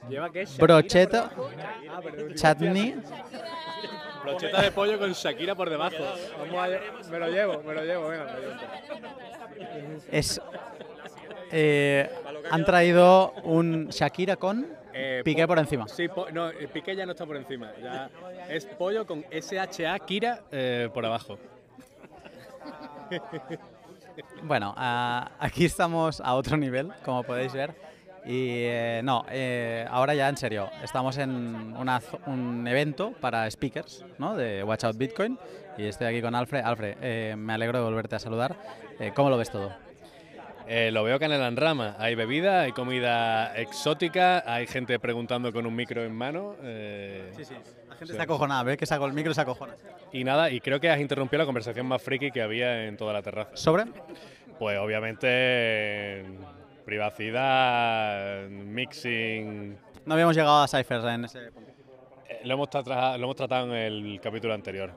¿Lleva 0.09 0.31
qué? 0.31 0.47
brocheta, 0.59 1.31
chutney. 2.35 2.95
Brocheta 4.23 4.63
de 4.63 4.71
pollo 4.71 4.99
con 4.99 5.13
Shakira 5.13 5.55
por 5.55 5.69
debajo. 5.71 5.97
Vamos 6.39 6.55
a... 6.57 7.11
Me 7.11 7.19
lo 7.19 7.29
llevo, 7.29 7.63
me 7.63 7.75
lo 7.75 7.85
llevo, 7.85 8.09
venga. 8.09 8.25
me 8.25 8.33
lo 8.33 8.39
llevo. 8.41 10.01
Es, 10.11 10.41
eh, 11.53 12.11
han 12.51 12.65
traído 12.65 13.33
un 13.45 13.89
Shakira 13.89 14.37
con 14.37 14.67
Eh, 14.93 15.23
piqué 15.25 15.43
po- 15.43 15.49
por 15.49 15.59
encima. 15.59 15.89
Sí, 15.89 16.09
po- 16.09 16.31
no, 16.31 16.49
el 16.49 16.69
piqué 16.69 16.95
ya 16.97 17.05
no 17.07 17.13
está 17.13 17.27
por 17.27 17.37
encima. 17.37 17.73
Ya 17.83 18.11
es 18.49 18.65
pollo 18.67 19.07
con 19.07 19.25
SHA 19.31 19.99
Kira 20.01 20.41
eh, 20.53 20.89
por 20.93 21.05
abajo. 21.05 21.39
Bueno, 24.43 24.73
ah, 24.77 25.33
aquí 25.39 25.65
estamos 25.65 26.21
a 26.21 26.35
otro 26.35 26.57
nivel, 26.57 26.93
como 27.05 27.23
podéis 27.25 27.53
ver. 27.53 27.75
Y 28.27 28.63
eh, 28.65 29.01
no, 29.05 29.27
eh, 29.31 29.87
ahora 29.91 30.15
ya 30.15 30.29
en 30.29 30.37
serio, 30.37 30.71
estamos 30.83 31.19
en 31.19 31.75
una 31.77 32.01
un 32.27 32.67
evento 32.67 33.13
para 33.21 33.51
speakers 33.51 34.05
¿no? 34.19 34.35
de 34.35 34.65
Watch 34.65 34.85
Out 34.85 34.97
Bitcoin 34.97 35.39
y 35.77 35.85
estoy 35.85 36.07
aquí 36.07 36.23
con 36.23 36.35
Alfred. 36.35 36.63
Alfred, 36.65 36.97
eh, 37.03 37.35
me 37.37 37.53
alegro 37.53 37.79
de 37.79 37.85
volverte 37.85 38.17
a 38.17 38.19
saludar. 38.19 38.57
¿Cómo 39.15 39.29
lo 39.29 39.37
ves 39.37 39.51
todo? 39.51 39.73
Lo 40.67 41.05
veo 41.05 41.19
canela 41.19 41.47
en 41.49 41.57
rama. 41.57 41.97
Hay 41.99 42.15
bebida, 42.15 42.63
hay 42.63 42.73
comida 42.73 43.55
exótica, 43.57 44.43
hay 44.47 44.67
gente 44.67 44.99
preguntando 44.99 45.53
con 45.53 45.67
un 45.67 45.75
micro 45.75 46.03
en 46.03 46.15
mano. 46.15 46.57
eh, 46.63 47.31
La 47.89 47.97
gente 47.97 48.13
está 48.13 48.23
acojonada, 48.23 48.63
ve 48.63 48.77
que 48.79 48.87
saco 48.87 49.05
el 49.05 49.13
micro 49.13 49.33
y 49.33 49.35
se 49.35 49.43
acojona. 49.43 49.75
Y 50.13 50.25
nada, 50.25 50.51
y 50.51 50.61
creo 50.61 50.81
que 50.81 50.89
has 50.89 51.01
interrumpido 51.01 51.41
la 51.43 51.45
conversación 51.45 51.87
más 51.87 52.01
friki 52.01 52.31
que 52.31 52.41
había 52.41 52.87
en 52.87 52.97
toda 52.97 53.13
la 53.13 53.21
terraza. 53.21 53.51
¿Sobre? 53.55 53.85
Pues 54.59 54.79
obviamente 54.79 56.25
privacidad, 56.85 58.49
mixing. 58.49 59.77
No 60.07 60.15
habíamos 60.15 60.37
llegado 60.37 60.63
a 60.63 60.69
ciphers 60.69 61.05
en 61.05 61.25
ese 61.25 61.51
punto. 61.53 61.71
eh, 62.29 62.41
Lo 62.45 62.55
hemos, 62.55 62.69
lo 62.75 63.15
hemos 63.25 63.37
tratado 63.37 63.67
en 63.67 63.73
el 63.73 64.21
capítulo 64.21 64.55
anterior. 64.55 64.93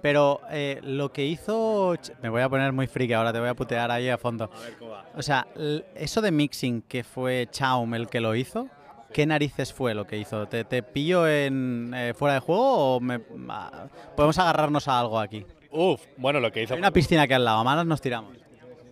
Pero 0.00 0.40
eh, 0.50 0.80
lo 0.82 1.12
que 1.12 1.24
hizo... 1.24 1.94
Me 2.22 2.28
voy 2.28 2.42
a 2.42 2.48
poner 2.48 2.72
muy 2.72 2.88
friki 2.88 3.12
ahora, 3.12 3.32
te 3.32 3.38
voy 3.38 3.48
a 3.48 3.54
putear 3.54 3.88
ahí 3.92 4.08
a 4.08 4.18
fondo. 4.18 4.50
A 4.52 4.60
ver 4.60 4.76
cómo 4.76 4.90
va. 4.90 5.04
O 5.16 5.22
sea, 5.22 5.46
eso 5.94 6.20
de 6.20 6.32
mixing 6.32 6.82
que 6.82 7.04
fue 7.04 7.46
Chaum 7.52 7.94
el 7.94 8.08
que 8.08 8.20
lo 8.20 8.34
hizo, 8.34 8.66
¿qué 9.12 9.26
narices 9.26 9.72
fue 9.72 9.94
lo 9.94 10.04
que 10.04 10.18
hizo? 10.18 10.46
¿Te, 10.48 10.64
te 10.64 10.82
pillo 10.82 11.28
en 11.28 11.92
eh, 11.94 12.14
fuera 12.14 12.34
de 12.34 12.40
juego 12.40 12.96
o 12.96 13.00
me- 13.00 13.20
ah, 13.48 13.86
podemos 14.16 14.36
agarrarnos 14.40 14.88
a 14.88 14.98
algo 14.98 15.20
aquí? 15.20 15.46
Uf, 15.70 16.02
bueno, 16.16 16.40
lo 16.40 16.50
que 16.50 16.64
hizo. 16.64 16.74
Hay 16.74 16.80
una 16.80 16.90
piscina 16.90 17.22
aquí 17.22 17.34
al 17.34 17.44
lado, 17.44 17.58
a 17.60 17.64
malas 17.64 17.86
nos 17.86 18.00
tiramos. 18.00 18.36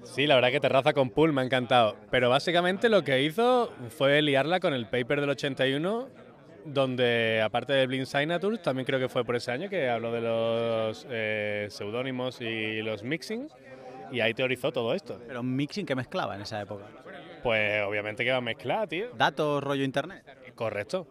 Sí, 0.02 0.26
la 0.26 0.34
verdad 0.34 0.50
que 0.50 0.60
terraza 0.60 0.92
con 0.92 1.10
pool 1.10 1.32
me 1.32 1.42
ha 1.42 1.44
encantado. 1.44 1.96
Pero 2.10 2.30
básicamente 2.30 2.88
lo 2.88 3.04
que 3.04 3.22
hizo 3.22 3.72
fue 3.90 4.22
liarla 4.22 4.60
con 4.60 4.74
el 4.74 4.86
paper 4.86 5.20
del 5.20 5.30
81, 5.30 6.08
donde 6.64 7.40
aparte 7.42 7.72
de 7.72 7.86
Blind 7.86 8.06
Signatures, 8.06 8.62
también 8.62 8.86
creo 8.86 8.98
que 8.98 9.08
fue 9.08 9.24
por 9.24 9.36
ese 9.36 9.52
año 9.52 9.68
que 9.68 9.88
habló 9.88 10.12
de 10.12 10.20
los 10.20 11.06
eh, 11.10 11.66
seudónimos 11.70 12.40
y 12.40 12.82
los 12.82 13.02
mixing. 13.02 13.48
Y 14.12 14.20
ahí 14.20 14.34
teorizó 14.34 14.72
todo 14.72 14.94
esto. 14.94 15.20
Pero 15.26 15.42
mixing 15.42 15.86
que 15.86 15.94
mezclaba 15.94 16.34
en 16.34 16.42
esa 16.42 16.60
época. 16.60 16.84
Pues 17.42 17.82
obviamente 17.84 18.24
que 18.24 18.30
va 18.30 18.38
a 18.38 18.42
mezclar, 18.42 18.88
tío. 18.88 19.10
Datos, 19.16 19.62
rollo 19.62 19.84
internet. 19.84 20.24
Correcto. 20.54 21.06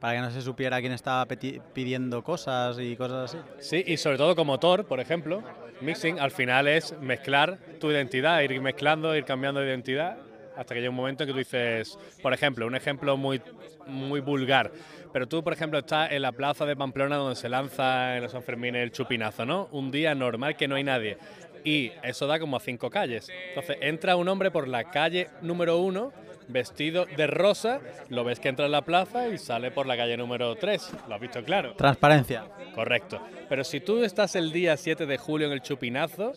Para 0.00 0.14
que 0.14 0.20
no 0.20 0.30
se 0.30 0.40
supiera 0.40 0.80
quién 0.80 0.92
estaba 0.92 1.26
pidiendo 1.26 2.24
cosas 2.24 2.78
y 2.80 2.96
cosas 2.96 3.34
así. 3.34 3.38
Sí, 3.58 3.84
y 3.86 3.96
sobre 3.98 4.16
todo 4.16 4.34
como 4.34 4.58
Tor, 4.58 4.86
por 4.86 4.98
ejemplo, 4.98 5.42
mixing 5.80 6.18
al 6.18 6.30
final 6.30 6.68
es 6.68 6.94
mezclar 7.00 7.58
tu 7.78 7.90
identidad, 7.90 8.40
ir 8.40 8.60
mezclando, 8.60 9.16
ir 9.16 9.24
cambiando 9.24 9.60
de 9.60 9.68
identidad, 9.68 10.18
hasta 10.56 10.74
que 10.74 10.80
llega 10.80 10.90
un 10.90 10.96
momento 10.96 11.22
en 11.22 11.28
que 11.28 11.32
tú 11.32 11.38
dices, 11.38 11.98
por 12.22 12.32
ejemplo, 12.32 12.66
un 12.66 12.74
ejemplo 12.74 13.16
muy, 13.16 13.40
muy 13.86 14.20
vulgar, 14.20 14.70
pero 15.12 15.26
tú, 15.26 15.42
por 15.42 15.52
ejemplo, 15.52 15.78
estás 15.78 16.12
en 16.12 16.22
la 16.22 16.32
plaza 16.32 16.66
de 16.66 16.76
Pamplona 16.76 17.16
donde 17.16 17.36
se 17.36 17.48
lanza 17.48 18.16
en 18.16 18.22
los 18.22 18.32
Sanfermines 18.32 18.82
el 18.82 18.92
chupinazo, 18.92 19.44
¿no? 19.44 19.68
Un 19.72 19.90
día 19.90 20.14
normal 20.14 20.56
que 20.56 20.68
no 20.68 20.76
hay 20.76 20.84
nadie. 20.84 21.18
Y 21.64 21.92
eso 22.02 22.26
da 22.26 22.38
como 22.38 22.56
a 22.56 22.60
cinco 22.60 22.90
calles. 22.90 23.28
Entonces 23.48 23.76
entra 23.80 24.16
un 24.16 24.28
hombre 24.28 24.50
por 24.50 24.68
la 24.68 24.84
calle 24.84 25.28
número 25.42 25.78
uno, 25.78 26.12
vestido 26.52 27.06
de 27.06 27.26
rosa, 27.26 27.80
lo 28.08 28.24
ves 28.24 28.40
que 28.40 28.48
entra 28.48 28.66
en 28.66 28.72
la 28.72 28.82
plaza 28.82 29.28
y 29.28 29.38
sale 29.38 29.70
por 29.70 29.86
la 29.86 29.96
calle 29.96 30.16
número 30.16 30.54
tres. 30.56 30.90
Lo 31.08 31.14
has 31.14 31.20
visto 31.20 31.42
claro. 31.44 31.74
Transparencia. 31.74 32.44
Correcto. 32.74 33.20
Pero 33.48 33.64
si 33.64 33.80
tú 33.80 34.02
estás 34.02 34.36
el 34.36 34.52
día 34.52 34.76
7 34.76 35.06
de 35.06 35.18
julio 35.18 35.46
en 35.46 35.52
el 35.52 35.62
Chupinazo, 35.62 36.32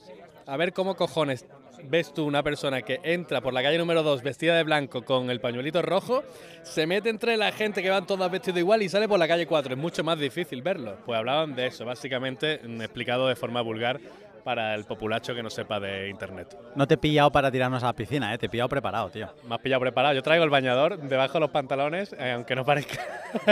a 0.46 0.58
ver 0.58 0.74
cómo 0.74 0.96
cojones 0.96 1.46
ves 1.90 2.14
tú 2.14 2.26
una 2.26 2.44
persona 2.44 2.82
que 2.82 3.00
entra 3.04 3.42
por 3.42 3.54
la 3.54 3.62
calle 3.62 3.78
número 3.78 4.04
2 4.04 4.24
vestida 4.24 4.56
de 4.56 4.64
blanco 4.64 5.04
con 5.04 5.30
el 5.30 5.40
pañuelito 5.40 5.82
rojo, 5.82 6.24
se 6.62 6.88
mete 6.88 7.10
entre 7.10 7.38
la 7.38 7.52
gente 7.52 7.82
que 7.82 7.90
van 7.90 8.06
todas 8.06 8.32
vestidas 8.32 8.60
igual 8.60 8.82
y 8.82 8.90
sale 8.90 9.08
por 9.08 9.20
la 9.20 9.28
calle 9.28 9.46
4. 9.46 9.74
Es 9.74 9.80
mucho 9.80 10.04
más 10.04 10.20
difícil 10.20 10.62
verlo. 10.62 10.98
Pues 11.06 11.18
hablaban 11.18 11.56
de 11.56 11.68
eso, 11.68 11.86
básicamente 11.86 12.60
mm, 12.64 12.82
explicado 12.82 13.28
de 13.28 13.36
forma 13.36 13.62
vulgar 13.62 14.00
para 14.44 14.76
el 14.76 14.86
populacho 14.86 15.34
que 15.34 15.42
no 15.42 15.50
sepa 15.50 15.80
de 15.80 16.10
internet. 16.10 16.58
No 16.76 16.88
te 16.88 16.96
he 16.96 16.98
pillado 16.98 17.32
para 17.32 17.52
tirarnos 17.52 17.84
a 17.84 17.88
la 17.88 17.94
piscina, 17.94 18.34
¿eh? 18.34 18.38
te 18.38 18.48
he 18.48 18.50
pillado 18.50 18.70
preparado, 18.70 19.10
tío. 19.10 19.30
Me 19.48 19.56
has 19.56 19.62
pillado 19.62 19.82
preparado. 19.82 20.14
Yo 20.14 20.24
traigo 20.24 20.44
el 20.44 20.50
bañador 20.50 20.98
debajo 20.98 21.34
de 21.34 21.40
los 21.42 21.50
pantalones, 21.52 22.14
eh, 22.20 22.32
aunque 22.32 22.56
no 22.56 22.66
parezca 22.66 23.02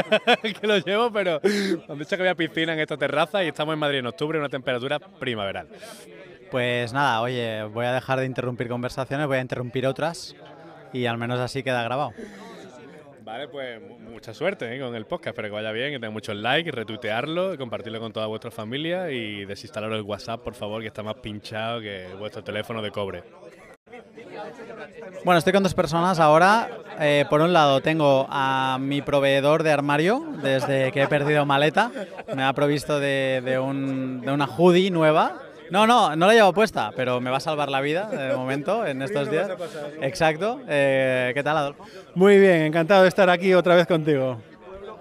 que 0.59 0.67
lo 0.67 0.77
llevo, 0.77 1.11
pero 1.11 1.39
han 1.89 1.97
dicho 1.97 2.15
que 2.15 2.21
había 2.23 2.35
piscina 2.35 2.73
en 2.73 2.79
esta 2.79 2.97
terraza 2.97 3.43
y 3.43 3.47
estamos 3.47 3.73
en 3.73 3.79
Madrid 3.79 3.99
en 3.99 4.07
octubre, 4.07 4.37
una 4.37 4.49
temperatura 4.49 4.99
primaveral. 4.99 5.67
Pues 6.49 6.91
nada, 6.91 7.21
oye, 7.21 7.63
voy 7.63 7.85
a 7.85 7.93
dejar 7.93 8.19
de 8.19 8.25
interrumpir 8.25 8.67
conversaciones, 8.67 9.25
voy 9.27 9.37
a 9.37 9.41
interrumpir 9.41 9.87
otras 9.87 10.35
y 10.91 11.05
al 11.05 11.17
menos 11.17 11.39
así 11.39 11.63
queda 11.63 11.81
grabado. 11.83 12.11
Vale, 13.31 13.47
pues 13.47 13.79
mucha 14.01 14.33
suerte 14.33 14.75
¿eh? 14.75 14.77
con 14.77 14.93
el 14.93 15.05
podcast, 15.05 15.29
espero 15.29 15.47
que 15.47 15.53
vaya 15.53 15.71
bien, 15.71 15.93
que 15.93 15.99
tenga 15.99 16.11
muchos 16.11 16.35
likes, 16.35 16.69
retuitearlo, 16.69 17.57
compartirlo 17.57 18.01
con 18.01 18.11
toda 18.11 18.25
vuestra 18.25 18.51
familia 18.51 19.09
y 19.09 19.45
desinstalar 19.45 19.89
el 19.93 20.01
WhatsApp, 20.01 20.43
por 20.43 20.53
favor, 20.53 20.81
que 20.81 20.87
está 20.87 21.01
más 21.01 21.15
pinchado 21.15 21.79
que 21.79 22.07
vuestro 22.19 22.43
teléfono 22.43 22.81
de 22.81 22.91
cobre. 22.91 23.23
Bueno, 25.23 25.39
estoy 25.39 25.53
con 25.53 25.63
dos 25.63 25.73
personas 25.73 26.19
ahora. 26.19 26.71
Eh, 26.99 27.23
por 27.29 27.39
un 27.39 27.53
lado 27.53 27.79
tengo 27.79 28.27
a 28.29 28.77
mi 28.81 29.01
proveedor 29.01 29.63
de 29.63 29.71
armario, 29.71 30.25
desde 30.43 30.91
que 30.91 31.03
he 31.03 31.07
perdido 31.07 31.45
maleta. 31.45 31.89
Me 32.35 32.43
ha 32.43 32.51
provisto 32.51 32.99
de, 32.99 33.41
de, 33.45 33.57
un, 33.57 34.19
de 34.19 34.31
una 34.33 34.45
hoodie 34.45 34.91
nueva 34.91 35.39
no, 35.71 35.87
no, 35.87 36.15
no 36.15 36.27
la 36.27 36.33
llevo 36.33 36.53
puesta, 36.53 36.91
pero 36.95 37.21
me 37.21 37.31
va 37.31 37.37
a 37.37 37.39
salvar 37.39 37.69
la 37.69 37.81
vida 37.81 38.07
de 38.09 38.35
momento 38.35 38.85
en 38.85 39.01
estos 39.01 39.31
días. 39.31 39.49
Exacto. 40.01 40.59
Eh, 40.67 41.31
¿Qué 41.33 41.41
tal, 41.41 41.57
Adolfo? 41.57 41.85
Muy 42.13 42.37
bien, 42.37 42.63
encantado 42.63 43.03
de 43.03 43.07
estar 43.07 43.29
aquí 43.29 43.53
otra 43.53 43.75
vez 43.75 43.87
contigo. 43.87 44.41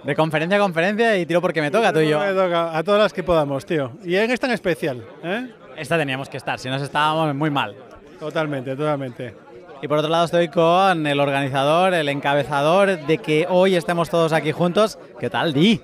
De 0.04 0.14
conferencia 0.14 0.56
a 0.56 0.60
conferencia 0.60 1.18
y 1.18 1.26
tiro 1.26 1.40
porque 1.40 1.60
me 1.60 1.70
toca, 1.70 1.92
tú 1.92 1.98
y 1.98 2.08
yo. 2.08 2.20
Me 2.20 2.32
toca, 2.32 2.76
a 2.76 2.82
todas 2.82 3.02
las 3.02 3.12
que 3.12 3.22
podamos, 3.22 3.66
tío. 3.66 3.90
Y 4.04 4.16
en 4.16 4.30
esta 4.30 4.46
en 4.46 4.52
especial, 4.52 5.04
¿eh? 5.22 5.50
Esta 5.76 5.98
teníamos 5.98 6.28
que 6.28 6.36
estar, 6.36 6.58
si 6.58 6.68
nos 6.68 6.80
estábamos 6.80 7.34
muy 7.34 7.50
mal. 7.50 7.74
Totalmente, 8.18 8.76
totalmente. 8.76 9.34
Y 9.82 9.88
por 9.88 9.98
otro 9.98 10.10
lado 10.10 10.26
estoy 10.26 10.48
con 10.48 11.06
el 11.06 11.20
organizador, 11.20 11.94
el 11.94 12.08
encabezador 12.08 13.06
de 13.06 13.18
que 13.18 13.46
hoy 13.48 13.76
estemos 13.76 14.08
todos 14.08 14.32
aquí 14.32 14.52
juntos. 14.52 14.98
¿Qué 15.18 15.30
tal, 15.30 15.52
Di? 15.52 15.80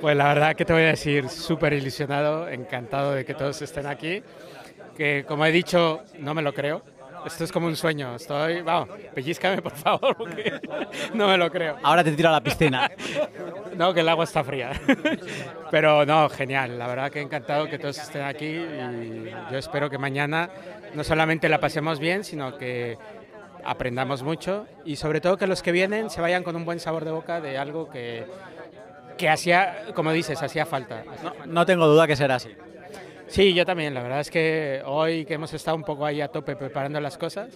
Pues 0.00 0.16
la 0.16 0.28
verdad 0.28 0.56
que 0.56 0.64
te 0.64 0.72
voy 0.72 0.82
a 0.82 0.86
decir, 0.86 1.28
súper 1.28 1.74
ilusionado, 1.74 2.48
encantado 2.48 3.12
de 3.12 3.24
que 3.24 3.34
todos 3.34 3.60
estén 3.60 3.86
aquí. 3.86 4.22
Que 4.96 5.24
como 5.28 5.44
he 5.44 5.52
dicho, 5.52 6.02
no 6.18 6.32
me 6.32 6.40
lo 6.40 6.54
creo. 6.54 6.82
Esto 7.26 7.44
es 7.44 7.52
como 7.52 7.66
un 7.66 7.76
sueño. 7.76 8.14
Estoy, 8.14 8.62
vamos, 8.62 8.88
pellizcame 9.14 9.60
por 9.60 9.76
favor, 9.76 10.16
porque 10.16 10.58
no 11.14 11.28
me 11.28 11.36
lo 11.36 11.50
creo. 11.50 11.76
Ahora 11.82 12.02
te 12.02 12.12
tiro 12.12 12.30
a 12.30 12.32
la 12.32 12.40
piscina. 12.40 12.90
no, 13.76 13.92
que 13.92 14.00
el 14.00 14.08
agua 14.08 14.24
está 14.24 14.42
fría. 14.42 14.72
Pero 15.70 16.06
no, 16.06 16.30
genial. 16.30 16.78
La 16.78 16.86
verdad 16.86 17.10
que 17.10 17.20
encantado 17.20 17.68
que 17.68 17.78
todos 17.78 17.98
estén 17.98 18.22
aquí 18.22 18.46
y 18.46 19.30
yo 19.50 19.58
espero 19.58 19.90
que 19.90 19.98
mañana 19.98 20.48
no 20.94 21.04
solamente 21.04 21.48
la 21.50 21.60
pasemos 21.60 22.00
bien, 22.00 22.24
sino 22.24 22.56
que 22.56 22.96
aprendamos 23.64 24.22
mucho 24.22 24.66
y 24.86 24.96
sobre 24.96 25.20
todo 25.20 25.36
que 25.36 25.46
los 25.46 25.62
que 25.62 25.72
vienen 25.72 26.08
se 26.08 26.22
vayan 26.22 26.42
con 26.42 26.56
un 26.56 26.64
buen 26.64 26.80
sabor 26.80 27.04
de 27.04 27.10
boca 27.10 27.42
de 27.42 27.58
algo 27.58 27.90
que 27.90 28.24
que 29.20 29.28
hacía, 29.28 29.84
como 29.94 30.12
dices, 30.12 30.42
hacía 30.42 30.64
falta. 30.64 31.04
No, 31.46 31.66
tengo 31.66 31.86
duda 31.86 32.06
que 32.06 32.16
será 32.16 32.36
así. 32.36 32.48
Sí, 33.26 33.52
yo 33.52 33.66
también. 33.66 33.92
La 33.92 34.02
verdad 34.02 34.20
es 34.20 34.30
que 34.30 34.80
hoy 34.86 35.26
que 35.26 35.34
hemos 35.34 35.52
estado 35.52 35.76
un 35.76 35.84
poco 35.84 36.06
ahí 36.06 36.22
a 36.22 36.28
tope 36.28 36.56
preparando 36.56 36.98
las 37.00 37.18
cosas, 37.18 37.50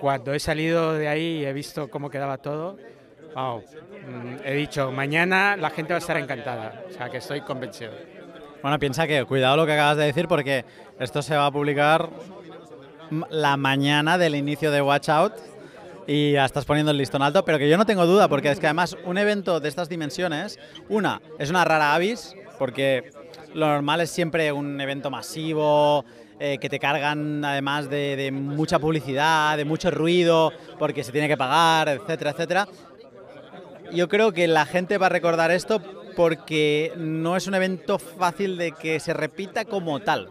cuando 0.00 0.32
he 0.32 0.40
salido 0.40 0.94
de 0.94 1.06
ahí 1.06 1.40
y 1.40 1.44
he 1.44 1.52
visto 1.52 1.90
cómo 1.90 2.08
quedaba 2.08 2.38
todo, 2.38 2.78
wow, 3.34 3.58
mm, 3.58 4.36
he 4.42 4.54
dicho, 4.54 4.90
mañana 4.90 5.54
la 5.58 5.68
gente 5.68 5.92
va 5.92 5.96
a 5.96 6.00
estar 6.00 6.16
encantada. 6.16 6.82
O 6.88 6.92
sea, 6.92 7.10
que 7.10 7.18
estoy 7.18 7.42
convencido. 7.42 7.92
Bueno, 8.62 8.78
piensa 8.78 9.06
que, 9.06 9.22
cuidado 9.26 9.58
lo 9.58 9.66
que 9.66 9.72
acabas 9.72 9.98
de 9.98 10.06
decir, 10.06 10.26
porque 10.28 10.64
esto 10.98 11.20
se 11.20 11.36
va 11.36 11.44
a 11.44 11.50
publicar 11.50 12.08
la 13.28 13.58
mañana 13.58 14.16
del 14.16 14.34
inicio 14.34 14.70
de 14.70 14.80
Watch 14.80 15.10
Out 15.10 15.34
y 16.06 16.36
estás 16.36 16.64
poniendo 16.64 16.92
el 16.92 16.98
listón 16.98 17.22
alto, 17.22 17.44
pero 17.44 17.58
que 17.58 17.68
yo 17.68 17.76
no 17.76 17.86
tengo 17.86 18.06
duda, 18.06 18.28
porque 18.28 18.50
es 18.50 18.60
que 18.60 18.66
además 18.66 18.96
un 19.04 19.18
evento 19.18 19.60
de 19.60 19.68
estas 19.68 19.88
dimensiones, 19.88 20.58
una, 20.88 21.20
es 21.38 21.50
una 21.50 21.64
rara 21.64 21.94
avis, 21.94 22.34
porque 22.58 23.10
lo 23.54 23.66
normal 23.66 24.00
es 24.00 24.10
siempre 24.10 24.52
un 24.52 24.80
evento 24.80 25.10
masivo, 25.10 26.04
eh, 26.38 26.58
que 26.60 26.68
te 26.68 26.78
cargan 26.78 27.44
además 27.44 27.88
de, 27.88 28.14
de, 28.14 28.30
mucha 28.30 28.78
publicidad, 28.78 29.56
de 29.56 29.64
mucho 29.64 29.90
ruido, 29.90 30.52
porque 30.78 31.02
se 31.02 31.10
tiene 31.10 31.28
que 31.28 31.36
pagar, 31.36 31.88
etcétera, 31.88 32.30
etcétera. 32.30 32.68
Yo 33.92 34.08
creo 34.08 34.32
que 34.32 34.46
la 34.46 34.66
gente 34.66 34.98
va 34.98 35.06
a 35.06 35.10
recordar 35.10 35.50
esto 35.50 35.80
porque 36.14 36.92
no 36.96 37.36
es 37.36 37.46
un 37.46 37.54
evento 37.54 37.98
fácil 37.98 38.56
de 38.56 38.72
que 38.72 39.00
se 39.00 39.14
repita 39.14 39.64
como 39.64 40.00
tal. 40.00 40.28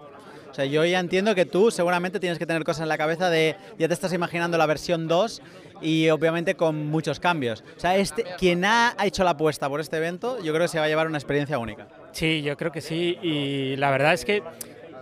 O 0.51 0.53
sea, 0.53 0.65
yo 0.65 0.85
ya 0.85 0.99
entiendo 0.99 1.35
que 1.35 1.45
tú 1.45 1.69
seguramente 1.69 2.19
tienes 2.19 2.39
que 2.39 2.45
tener 2.45 2.63
cosas 2.63 2.83
en 2.83 2.89
la 2.89 2.97
cabeza 2.97 3.29
de, 3.29 3.55
ya 3.77 3.87
te 3.87 3.93
estás 3.93 4.13
imaginando 4.13 4.57
la 4.57 4.65
versión 4.65 5.07
2 5.07 5.41
y 5.81 6.09
obviamente 6.09 6.55
con 6.55 6.87
muchos 6.87 7.19
cambios. 7.19 7.63
O 7.75 7.79
sea, 7.79 7.97
este, 7.97 8.23
quien 8.37 8.65
ha 8.65 8.95
hecho 9.03 9.23
la 9.23 9.31
apuesta 9.31 9.69
por 9.69 9.79
este 9.79 9.97
evento, 9.97 10.41
yo 10.41 10.53
creo 10.53 10.65
que 10.65 10.69
se 10.69 10.79
va 10.79 10.85
a 10.85 10.87
llevar 10.87 11.07
una 11.07 11.17
experiencia 11.17 11.57
única. 11.57 11.87
Sí, 12.11 12.41
yo 12.41 12.55
creo 12.57 12.71
que 12.71 12.81
sí. 12.81 13.17
Y 13.21 13.75
la 13.77 13.91
verdad 13.91 14.13
es 14.13 14.25
que, 14.25 14.41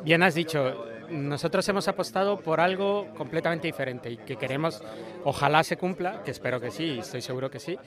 bien 0.04 0.24
has 0.24 0.36
dicho, 0.36 0.86
nosotros 1.10 1.68
hemos 1.70 1.88
apostado 1.88 2.40
por 2.40 2.60
algo 2.60 3.08
completamente 3.16 3.68
diferente 3.68 4.10
y 4.10 4.18
que 4.18 4.36
queremos, 4.36 4.82
ojalá 5.24 5.64
se 5.64 5.78
cumpla, 5.78 6.24
que 6.24 6.32
espero 6.32 6.60
que 6.60 6.72
sí, 6.72 6.98
estoy 7.00 7.22
seguro 7.22 7.50
que 7.50 7.60
sí, 7.60 7.78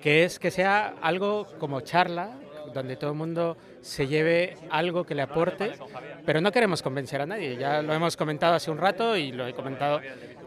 que 0.00 0.24
es 0.24 0.38
que 0.38 0.50
sea 0.50 0.94
algo 1.02 1.46
como 1.58 1.80
charla, 1.80 2.30
donde 2.72 2.96
todo 2.96 3.10
el 3.10 3.16
mundo 3.16 3.56
se 3.80 4.06
lleve 4.06 4.56
algo 4.70 5.04
que 5.04 5.14
le 5.14 5.22
aporte, 5.22 5.72
pero 6.24 6.40
no 6.40 6.52
queremos 6.52 6.82
convencer 6.82 7.20
a 7.20 7.26
nadie. 7.26 7.56
Ya 7.56 7.82
lo 7.82 7.92
hemos 7.94 8.16
comentado 8.16 8.54
hace 8.54 8.70
un 8.70 8.78
rato 8.78 9.16
y 9.16 9.32
lo 9.32 9.46
he 9.46 9.54
comentado 9.54 10.00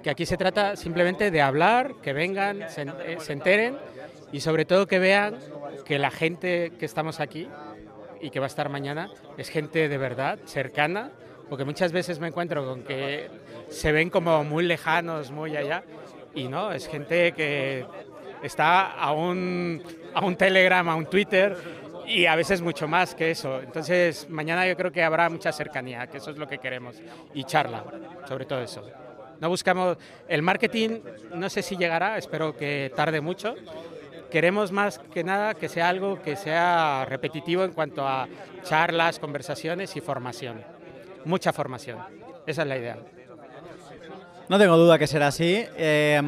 que 0.03 0.09
aquí 0.09 0.25
se 0.25 0.37
trata 0.37 0.75
simplemente 0.75 1.31
de 1.31 1.41
hablar, 1.41 1.95
que 2.01 2.13
vengan, 2.13 2.61
eh, 2.61 3.17
se, 3.19 3.33
enteren 3.33 3.77
y 4.31 4.39
sobre 4.39 4.65
todo 4.65 4.87
que 4.87 4.99
vean 4.99 5.37
que 5.85 5.99
la 5.99 6.11
gente 6.11 6.73
que 6.79 6.85
estamos 6.85 7.19
aquí 7.19 7.47
y 8.21 8.29
que 8.29 8.39
va 8.39 8.45
a 8.45 8.47
estar 8.47 8.69
mañana 8.69 9.09
es 9.37 9.49
gente 9.49 9.89
de 9.89 9.97
verdad, 9.97 10.39
cercana, 10.45 11.11
porque 11.49 11.65
muchas 11.65 11.91
veces 11.91 12.19
me 12.19 12.27
encuentro 12.27 12.65
con 12.65 12.83
que 12.83 13.29
se 13.69 13.91
ven 13.91 14.09
como 14.09 14.43
muy 14.43 14.65
lejanos, 14.65 15.31
muy 15.31 15.55
allá, 15.55 15.83
y 16.35 16.47
no, 16.47 16.71
es 16.71 16.87
gente 16.87 17.31
que 17.31 17.85
está 18.43 18.91
a 18.91 19.11
un, 19.11 19.81
a 20.13 20.23
un 20.23 20.35
Telegram, 20.35 20.87
a 20.87 20.95
un 20.95 21.05
Twitter, 21.07 21.57
y 22.09 22.25
a 22.25 22.35
veces 22.35 22.61
mucho 22.61 22.87
más 22.87 23.13
que 23.13 23.31
eso. 23.31 23.61
Entonces, 23.61 24.27
mañana 24.29 24.67
yo 24.67 24.75
creo 24.75 24.91
que 24.91 25.03
habrá 25.03 25.29
mucha 25.29 25.51
cercanía, 25.51 26.07
que 26.07 26.17
eso 26.17 26.31
es 26.31 26.37
lo 26.37 26.47
que 26.47 26.57
queremos, 26.57 26.95
y 27.33 27.43
charla, 27.43 27.83
sobre 28.27 28.45
todo 28.45 28.61
eso. 28.61 28.83
No 29.39 29.47
buscamos 29.47 29.97
el 30.27 30.41
marketing, 30.41 30.99
no 31.35 31.49
sé 31.49 31.61
si 31.61 31.77
llegará, 31.77 32.17
espero 32.17 32.57
que 32.57 32.91
tarde 32.95 33.21
mucho. 33.21 33.55
Queremos 34.29 34.71
más 34.71 34.99
que 34.99 35.23
nada 35.23 35.53
que 35.53 35.69
sea 35.69 35.89
algo 35.89 36.21
que 36.21 36.35
sea 36.35 37.05
repetitivo 37.07 37.63
en 37.63 37.71
cuanto 37.71 38.07
a 38.07 38.27
charlas, 38.63 39.17
conversaciones 39.19 39.95
y 39.95 40.01
formación. 40.01 40.61
Mucha 41.25 41.53
formación. 41.53 41.99
Esa 42.45 42.63
es 42.63 42.67
la 42.67 42.77
idea. 42.77 42.97
No 44.49 44.57
tengo 44.57 44.77
duda 44.77 44.99
que 44.99 45.07
será 45.07 45.27
así. 45.27 45.65
Eh, 45.77 46.21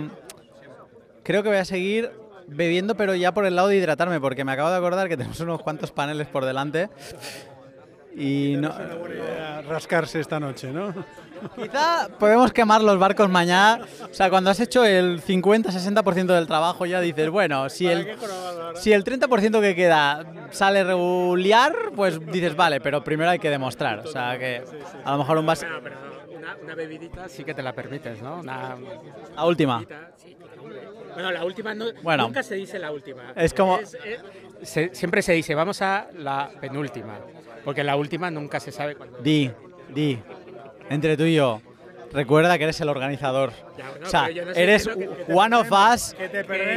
creo 1.24 1.44
que 1.44 1.50
voy 1.50 1.58
a 1.58 1.66
seguir 1.66 2.21
bebiendo, 2.52 2.96
pero 2.96 3.16
ya 3.16 3.34
por 3.34 3.46
el 3.46 3.56
lado 3.56 3.70
de 3.70 3.78
hidratarme, 3.78 4.20
porque 4.20 4.44
me 4.44 4.52
acabo 4.52 4.70
de 4.70 4.78
acordar 4.78 5.10
que 5.10 5.18
tenemos 5.18 5.40
unos 5.40 5.62
cuantos 5.62 5.92
paneles 5.92 6.28
por 6.28 6.46
delante. 6.46 6.90
Y 8.16 8.56
no. 8.58 8.74
rascarse 9.70 10.20
esta 10.20 10.40
noche, 10.40 10.72
¿no? 10.72 10.94
Quizá 11.56 12.10
podemos 12.20 12.52
quemar 12.52 12.84
los 12.84 13.00
barcos 13.00 13.30
mañana. 13.30 13.84
O 14.04 14.14
sea, 14.14 14.30
cuando 14.30 14.50
has 14.50 14.60
hecho 14.60 14.84
el 14.84 15.24
50-60% 15.24 16.26
del 16.26 16.46
trabajo 16.46 16.86
ya 16.86 17.00
dices, 17.00 17.30
bueno, 17.30 17.70
si 17.70 17.88
el, 17.88 18.16
si 18.76 18.92
el 18.92 19.04
30% 19.04 19.62
que 19.62 19.76
queda 19.76 20.26
sale 20.52 20.84
regular, 20.84 21.74
pues 21.96 22.20
dices, 22.28 22.56
vale, 22.56 22.82
pero 22.82 23.04
primero 23.04 23.32
hay 23.32 23.40
que 23.40 23.50
demostrar. 23.50 24.00
O 24.00 24.08
sea, 24.08 24.38
que 24.38 24.64
a 25.04 25.12
lo 25.14 25.18
mejor 25.20 25.38
un 25.38 25.46
vaso... 25.46 25.66
Una, 26.64 26.76
bebidita 26.76 27.30
sí 27.30 27.44
que 27.44 27.54
te 27.54 27.64
la 27.64 27.74
permites, 27.74 28.22
¿no? 28.22 28.40
Una, 28.40 28.76
la 29.36 29.46
última. 29.46 29.84
Bueno, 31.14 31.32
la 31.32 31.44
última 31.44 31.74
no, 31.74 31.86
bueno, 32.02 32.24
nunca 32.24 32.44
se 32.44 32.56
dice 32.56 32.80
la 32.80 32.92
última. 32.92 33.34
Es 33.36 33.54
como... 33.54 33.80
siempre 34.64 35.22
se 35.22 35.34
dice, 35.34 35.56
vamos 35.56 35.82
a 35.82 36.08
la 36.18 36.52
penúltima, 36.60 37.20
porque 37.64 37.84
la 37.84 37.96
última 37.96 38.32
nunca 38.32 38.60
se 38.60 38.72
sabe 38.72 38.96
cuándo. 38.96 39.20
Di, 39.20 39.52
di, 39.94 40.18
entre 40.90 41.18
tú 41.18 41.24
y 41.24 41.36
yo, 41.36 41.62
recuerda 42.12 42.58
que 42.58 42.66
eres 42.66 42.80
el 42.82 42.90
organizador. 42.90 43.52
o 44.04 44.06
sea, 44.06 44.30
eres 44.56 44.90
one 45.28 45.56
of 45.56 45.72
us. 45.72 46.16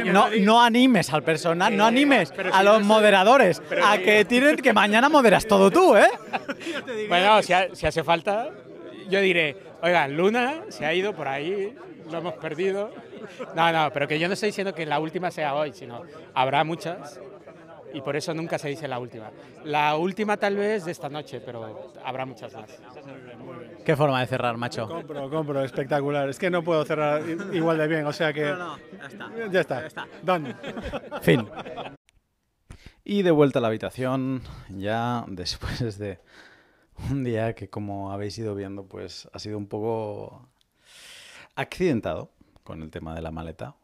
no, 0.05 0.29
no, 0.41 0.61
animes 0.61 1.11
al 1.13 1.23
personal, 1.23 1.75
no 1.75 1.85
animes 1.85 2.33
a 2.51 2.63
los 2.63 2.83
moderadores. 2.83 3.61
a 3.83 3.97
que 3.97 4.25
tienen 4.25 4.57
que 4.57 4.73
mañana 4.73 5.09
moderas 5.09 5.45
todo 5.45 5.71
tú, 5.71 5.95
¿eh? 5.95 6.09
bueno, 7.09 7.41
si, 7.41 7.53
si, 7.73 7.85
hace 7.85 8.03
falta, 8.03 8.49
yo 9.09 9.19
diré, 9.21 9.55
oiga, 9.81 10.07
Luna 10.07 10.63
se 10.69 10.85
ha 10.85 10.93
ido 10.93 11.13
por 11.13 11.27
ahí, 11.27 11.75
lo 12.09 12.17
hemos 12.17 12.33
perdido. 12.35 12.91
No, 13.55 13.71
no, 13.71 13.91
pero 13.91 14.07
que 14.07 14.19
yo 14.19 14.27
no 14.27 14.33
estoy 14.33 14.49
diciendo 14.49 14.73
que 14.73 14.85
la 14.85 14.99
última 14.99 15.31
sea 15.31 15.55
hoy, 15.55 15.73
sino 15.73 16.03
habrá 16.33 16.63
muchas 16.63 17.19
y 17.95 18.01
por 18.01 18.17
eso 18.17 18.33
nunca 18.33 18.57
se 18.57 18.67
dice 18.67 18.89
la 18.89 18.99
última. 18.99 19.31
La 19.63 19.95
última 19.95 20.35
tal 20.35 20.57
vez 20.57 20.83
de 20.83 20.91
esta 20.91 21.07
noche, 21.07 21.39
pero 21.39 21.93
habrá 22.03 22.25
muchas 22.25 22.53
más. 22.53 22.69
Qué 23.85 23.95
forma 23.95 24.19
de 24.19 24.27
cerrar, 24.27 24.57
macho. 24.57 24.85
Compro, 24.85 25.29
compro, 25.29 25.63
espectacular. 25.63 26.27
Es 26.27 26.37
que 26.37 26.49
no 26.49 26.61
puedo 26.61 26.83
cerrar 26.83 27.21
igual 27.53 27.77
de 27.77 27.87
bien, 27.87 28.05
o 28.05 28.11
sea 28.11 28.33
que... 28.33 28.51
No, 28.51 28.75
no, 28.75 28.79
ya 28.99 29.07
está. 29.07 29.31
Ya 29.49 29.61
está. 29.61 29.79
Ya 29.79 29.87
está. 29.87 30.07
Done. 30.23 30.55
Fin. 31.21 31.47
Y 33.05 33.21
de 33.21 33.31
vuelta 33.31 33.59
a 33.59 33.61
la 33.61 33.69
habitación, 33.69 34.41
ya 34.67 35.23
después 35.29 35.97
de 35.97 36.19
un 37.09 37.23
día 37.23 37.53
que 37.55 37.69
como 37.69 38.11
habéis 38.11 38.37
ido 38.37 38.55
viendo, 38.55 38.87
pues 38.87 39.29
ha 39.31 39.39
sido 39.39 39.57
un 39.57 39.67
poco 39.67 40.49
accidentado 41.55 42.34
con 42.65 42.81
el 42.81 42.91
tema 42.91 43.15
de 43.15 43.21
la 43.21 43.31
maleta. 43.31 43.77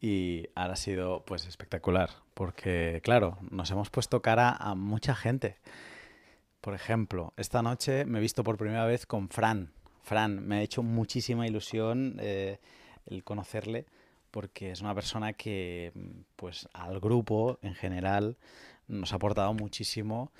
Y 0.00 0.48
ahora 0.54 0.72
ha 0.72 0.76
sido 0.76 1.24
pues 1.26 1.46
espectacular, 1.46 2.10
porque 2.32 3.00
claro, 3.04 3.36
nos 3.50 3.70
hemos 3.70 3.90
puesto 3.90 4.22
cara 4.22 4.50
a 4.50 4.74
mucha 4.74 5.14
gente. 5.14 5.58
Por 6.62 6.74
ejemplo, 6.74 7.34
esta 7.36 7.62
noche 7.62 8.06
me 8.06 8.18
he 8.18 8.22
visto 8.22 8.42
por 8.42 8.56
primera 8.56 8.86
vez 8.86 9.04
con 9.04 9.28
Fran. 9.28 9.72
Fran, 10.02 10.46
me 10.46 10.56
ha 10.56 10.62
hecho 10.62 10.82
muchísima 10.82 11.46
ilusión 11.46 12.16
eh, 12.20 12.58
el 13.06 13.24
conocerle 13.24 13.86
porque 14.30 14.70
es 14.70 14.80
una 14.80 14.94
persona 14.94 15.32
que 15.32 15.92
pues 16.36 16.68
al 16.72 17.00
grupo 17.00 17.58
en 17.62 17.74
general 17.74 18.36
nos 18.88 19.12
ha 19.12 19.16
aportado 19.16 19.54
muchísimo 19.54 20.32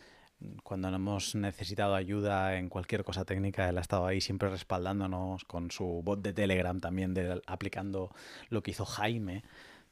cuando 0.63 0.89
hemos 0.89 1.35
necesitado 1.35 1.95
ayuda 1.95 2.57
en 2.57 2.69
cualquier 2.69 3.05
cosa 3.05 3.25
técnica, 3.25 3.69
él 3.69 3.79
ha 3.79 3.81
estado 3.81 4.07
ahí 4.07 4.21
siempre 4.21 4.51
respaldándonos 4.51 5.45
con 5.45 5.71
su 5.71 6.03
bot 6.05 6.21
de 6.23 6.33
Telegram 6.33 6.79
también, 6.81 7.15
de, 7.15 7.41
aplicando 7.47 8.11
lo 8.49 8.63
que 8.63 8.73
hizo 8.73 8.85
Jaime, 8.85 9.45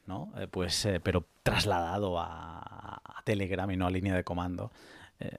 ¿no? 0.06 0.32
Eh, 0.36 0.48
pues, 0.48 0.84
eh, 0.84 1.00
pero 1.00 1.26
trasladado 1.42 2.18
a, 2.18 3.00
a, 3.04 3.22
Telegram 3.24 3.70
y 3.70 3.76
no 3.76 3.86
a 3.86 3.90
línea 3.90 4.14
de 4.14 4.24
comando. 4.24 4.72
Eh, 5.20 5.38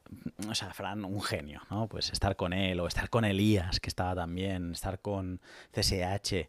o 0.49 0.55
sea, 0.55 0.73
Fran, 0.73 1.03
un 1.05 1.21
genio, 1.21 1.61
¿no? 1.69 1.87
Pues 1.87 2.11
estar 2.11 2.35
con 2.35 2.53
él, 2.53 2.79
o 2.79 2.87
estar 2.87 3.09
con 3.09 3.25
Elías, 3.25 3.79
que 3.79 3.89
estaba 3.89 4.15
también, 4.15 4.71
estar 4.71 4.99
con 4.99 5.41
CSH, 5.71 6.47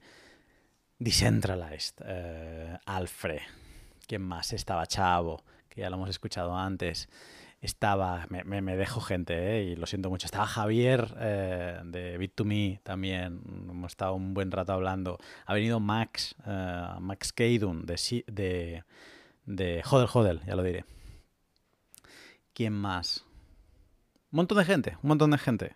Decentralized, 0.99 1.97
Alfred, 2.87 3.43
¿quién 4.07 4.23
más? 4.23 4.53
Estaba 4.53 4.87
Chavo, 4.87 5.43
que 5.69 5.81
ya 5.81 5.91
lo 5.91 5.97
hemos 5.97 6.09
escuchado 6.09 6.57
antes 6.57 7.09
estaba, 7.65 8.27
me, 8.29 8.45
me, 8.45 8.77
dejo 8.77 9.01
gente, 9.01 9.35
¿eh? 9.57 9.65
y 9.65 9.77
lo 9.77 9.87
siento 9.87 10.11
mucho, 10.11 10.27
estaba 10.27 10.47
Javier 10.47 11.15
eh, 11.19 11.81
de 11.85 12.19
Bit2Me 12.21 12.81
también, 12.83 13.41
hemos 13.71 13.93
estado 13.93 14.15
un 14.15 14.35
buen 14.35 14.51
rato 14.51 14.73
hablando, 14.73 15.19
ha 15.47 15.55
venido 15.55 15.81
Max, 15.81 16.35
eh, 16.47 16.89
Max 17.01 17.33
Keidun 17.33 17.87
de, 17.87 18.25
de, 18.27 18.85
de 19.47 19.83
Hodel 19.91 20.09
Hodel, 20.13 20.41
ya 20.47 20.57
lo 20.57 20.63
diré. 20.63 20.85
¿Quién 22.53 22.75
más? 22.75 23.25
Un 24.31 24.37
montón 24.37 24.59
de 24.59 24.65
gente, 24.65 24.99
un 25.03 25.09
montón 25.09 25.31
de 25.31 25.39
gente. 25.39 25.75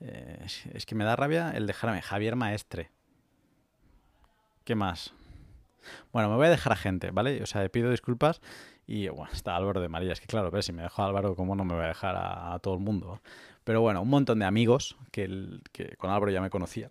Eh, 0.00 0.46
es 0.72 0.86
que 0.86 0.94
me 0.94 1.04
da 1.04 1.14
rabia 1.14 1.50
el 1.50 1.66
dejarme. 1.66 2.00
Javier 2.00 2.36
Maestre. 2.36 2.90
¿Qué 4.64 4.74
más? 4.74 5.12
Bueno, 6.12 6.28
me 6.28 6.36
voy 6.36 6.46
a 6.46 6.50
dejar 6.50 6.72
a 6.72 6.76
gente, 6.76 7.10
¿vale? 7.10 7.42
O 7.42 7.46
sea, 7.46 7.68
pido 7.68 7.90
disculpas 7.90 8.40
y 8.86 9.08
bueno, 9.08 9.30
está 9.32 9.54
Álvaro 9.54 9.80
de 9.80 9.88
María. 9.88 10.12
Es 10.12 10.20
que 10.20 10.26
claro, 10.26 10.50
pero 10.50 10.62
si 10.62 10.72
me 10.72 10.82
dejo 10.82 11.02
a 11.02 11.06
Álvaro, 11.06 11.36
¿cómo 11.36 11.54
no 11.54 11.64
me 11.64 11.74
voy 11.74 11.84
a 11.84 11.88
dejar 11.88 12.16
a, 12.16 12.58
todo 12.60 12.74
el 12.74 12.80
mundo? 12.80 13.20
Pero 13.64 13.80
bueno, 13.80 14.00
un 14.00 14.08
montón 14.08 14.38
de 14.38 14.46
amigos 14.46 14.96
que, 15.10 15.60
que, 15.72 15.96
con 15.96 16.10
Álvaro 16.10 16.32
ya 16.32 16.40
me 16.40 16.48
conocía, 16.50 16.90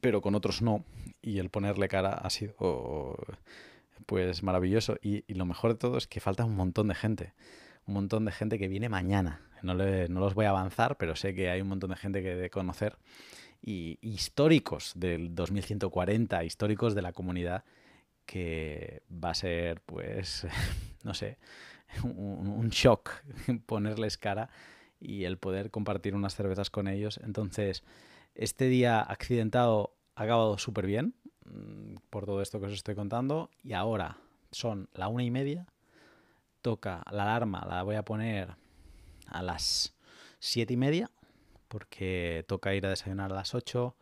pero 0.00 0.20
con 0.20 0.34
otros 0.34 0.60
no. 0.60 0.84
Y 1.22 1.38
el 1.38 1.50
ponerle 1.50 1.88
cara 1.88 2.14
ha 2.14 2.30
sido 2.30 3.16
pues 4.06 4.42
maravilloso. 4.42 4.96
Y, 5.02 5.22
lo 5.32 5.46
mejor 5.46 5.70
de 5.70 5.78
todo 5.78 5.96
es 5.96 6.08
que 6.08 6.18
falta 6.18 6.44
un 6.44 6.56
montón 6.56 6.88
de 6.88 6.96
gente. 6.96 7.32
Un 7.86 7.94
montón 7.94 8.24
de 8.24 8.32
gente 8.32 8.58
que 8.58 8.66
viene 8.66 8.88
mañana. 8.88 9.40
No, 9.62 9.74
le, 9.74 10.08
no 10.08 10.18
los 10.18 10.34
voy 10.34 10.46
a 10.46 10.50
avanzar, 10.50 10.96
pero 10.96 11.14
sé 11.14 11.32
que 11.32 11.48
hay 11.48 11.60
un 11.60 11.68
montón 11.68 11.90
de 11.90 11.96
gente 11.96 12.22
que 12.22 12.34
de 12.34 12.50
conocer. 12.50 12.96
Y 13.62 13.98
históricos 14.02 14.94
del 14.96 15.34
2140, 15.36 16.42
históricos 16.42 16.96
de 16.96 17.02
la 17.02 17.12
comunidad 17.12 17.62
que 18.30 19.02
va 19.12 19.30
a 19.30 19.34
ser, 19.34 19.80
pues, 19.80 20.46
no 21.02 21.14
sé, 21.14 21.36
un, 22.04 22.68
shock 22.70 23.10
ponerles 23.66 24.18
cara 24.18 24.50
y 25.00 25.24
el 25.24 25.36
poder 25.36 25.72
compartir 25.72 26.14
unas 26.14 26.36
cervezas 26.36 26.70
con 26.70 26.86
ellos. 26.86 27.18
Entonces, 27.24 27.82
este 28.36 28.66
día 28.66 29.00
accidentado 29.00 29.96
ha 30.14 30.22
acabado 30.22 30.58
súper 30.58 30.86
bien 30.86 31.16
mm, 31.44 31.96
por 32.08 32.24
todo 32.24 32.40
esto 32.40 32.60
que 32.60 32.66
os 32.66 32.72
estoy 32.72 32.94
contando 32.94 33.50
y 33.64 33.72
ahora 33.72 34.18
son 34.52 34.88
la 34.94 35.08
una 35.08 35.24
y 35.24 35.32
media, 35.32 35.66
toca 36.62 37.02
la 37.10 37.24
alarma, 37.24 37.66
la 37.68 37.82
voy 37.82 37.96
a 37.96 38.04
poner 38.04 38.54
a 39.26 39.42
las 39.42 39.96
siete 40.38 40.74
y 40.74 40.76
media 40.76 41.10
porque 41.66 42.44
toca 42.46 42.76
ir 42.76 42.86
a 42.86 42.90
desayunar 42.90 43.32
a 43.32 43.34
las 43.34 43.56
ocho 43.56 43.96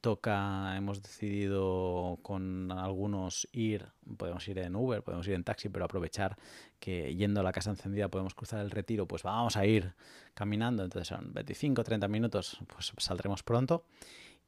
toca, 0.00 0.76
hemos 0.76 1.02
decidido 1.02 2.18
con 2.22 2.72
algunos 2.72 3.48
ir, 3.52 3.86
podemos 4.16 4.46
ir 4.48 4.58
en 4.58 4.76
Uber, 4.76 5.02
podemos 5.02 5.26
ir 5.28 5.34
en 5.34 5.44
taxi, 5.44 5.68
pero 5.68 5.84
aprovechar 5.84 6.36
que 6.78 7.14
yendo 7.14 7.40
a 7.40 7.42
la 7.42 7.52
casa 7.52 7.70
encendida 7.70 8.08
podemos 8.08 8.34
cruzar 8.34 8.60
el 8.60 8.70
retiro, 8.70 9.06
pues 9.06 9.22
vamos 9.22 9.56
a 9.56 9.66
ir 9.66 9.94
caminando, 10.34 10.82
entonces 10.84 11.08
son 11.08 11.32
25, 11.32 11.84
30 11.84 12.08
minutos, 12.08 12.58
pues 12.68 12.92
saldremos 12.98 13.42
pronto. 13.42 13.84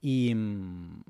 Y, 0.02 0.35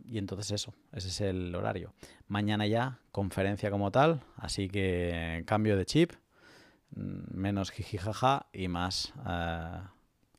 y, 0.04 0.18
entonces 0.18 0.50
eso, 0.50 0.74
ese 0.92 1.08
es 1.08 1.20
el 1.20 1.54
horario. 1.54 1.94
Mañana 2.26 2.66
ya 2.66 2.98
conferencia 3.12 3.70
como 3.70 3.92
tal, 3.92 4.20
así 4.36 4.68
que 4.68 5.44
cambio 5.46 5.76
de 5.76 5.86
chip, 5.86 6.12
mm, 6.96 7.36
menos 7.36 7.70
jijijaja 7.70 8.46
y 8.52 8.66
más 8.66 9.12
uh, 9.18 9.86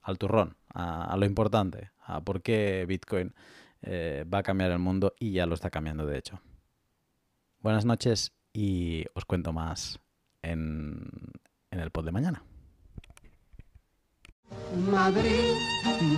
al 0.01 0.17
turrón, 0.17 0.57
a, 0.73 1.15
lo 1.17 1.25
importante, 1.25 1.91
a 2.05 2.21
por 2.21 2.41
qué 2.41 2.85
Bitcoin 2.87 3.33
eh, 3.81 4.25
va 4.31 4.39
a 4.39 4.43
cambiar 4.43 4.71
el 4.71 4.79
mundo 4.79 5.13
y 5.19 5.31
ya 5.31 5.45
lo 5.45 5.55
está 5.55 5.69
cambiando 5.69 6.05
de 6.05 6.17
hecho. 6.17 6.41
Buenas 7.59 7.85
noches 7.85 8.33
y 8.53 9.05
os 9.13 9.25
cuento 9.25 9.53
más 9.53 9.99
en, 10.41 11.09
en 11.71 11.79
el 11.79 11.91
pod 11.91 12.05
de 12.05 12.11
mañana. 12.11 12.43
Madrid, 14.89 15.53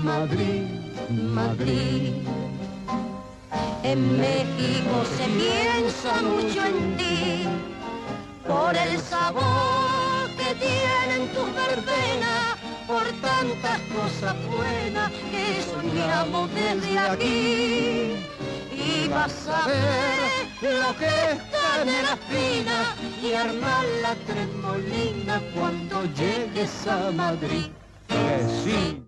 Madrid, 0.03 0.63
Madrid. 1.09 2.13
En 3.83 4.17
México 4.17 5.03
se 5.17 5.25
piensa 5.25 6.21
mucho 6.21 6.65
en 6.65 6.97
ti 6.97 7.43
por 8.47 8.75
el 8.75 8.97
sabor 8.99 10.29
que 10.37 10.55
tienen 10.55 11.29
tus 11.33 11.53
verbenas 11.53 12.52
por 12.87 13.03
tantas 13.21 13.79
cosas 13.95 14.35
buenas 14.47 15.11
que 15.31 15.61
soñamos 15.61 16.49
desde 16.53 16.99
aquí. 16.99 18.15
Y 18.71 19.07
vas 19.09 19.47
a 19.47 19.67
ver 19.67 20.79
lo 20.79 20.97
que 20.97 21.05
está 21.05 21.81
en 21.81 22.03
la 22.03 22.13
espina 22.13 22.95
y 23.21 23.33
armar 23.33 23.85
la 24.01 24.15
tremolina 24.15 25.41
cuando 25.55 26.05
llegues 26.13 26.87
a 26.87 27.11
Madrid. 27.11 27.67
Que 28.07 28.47
sí. 28.63 29.03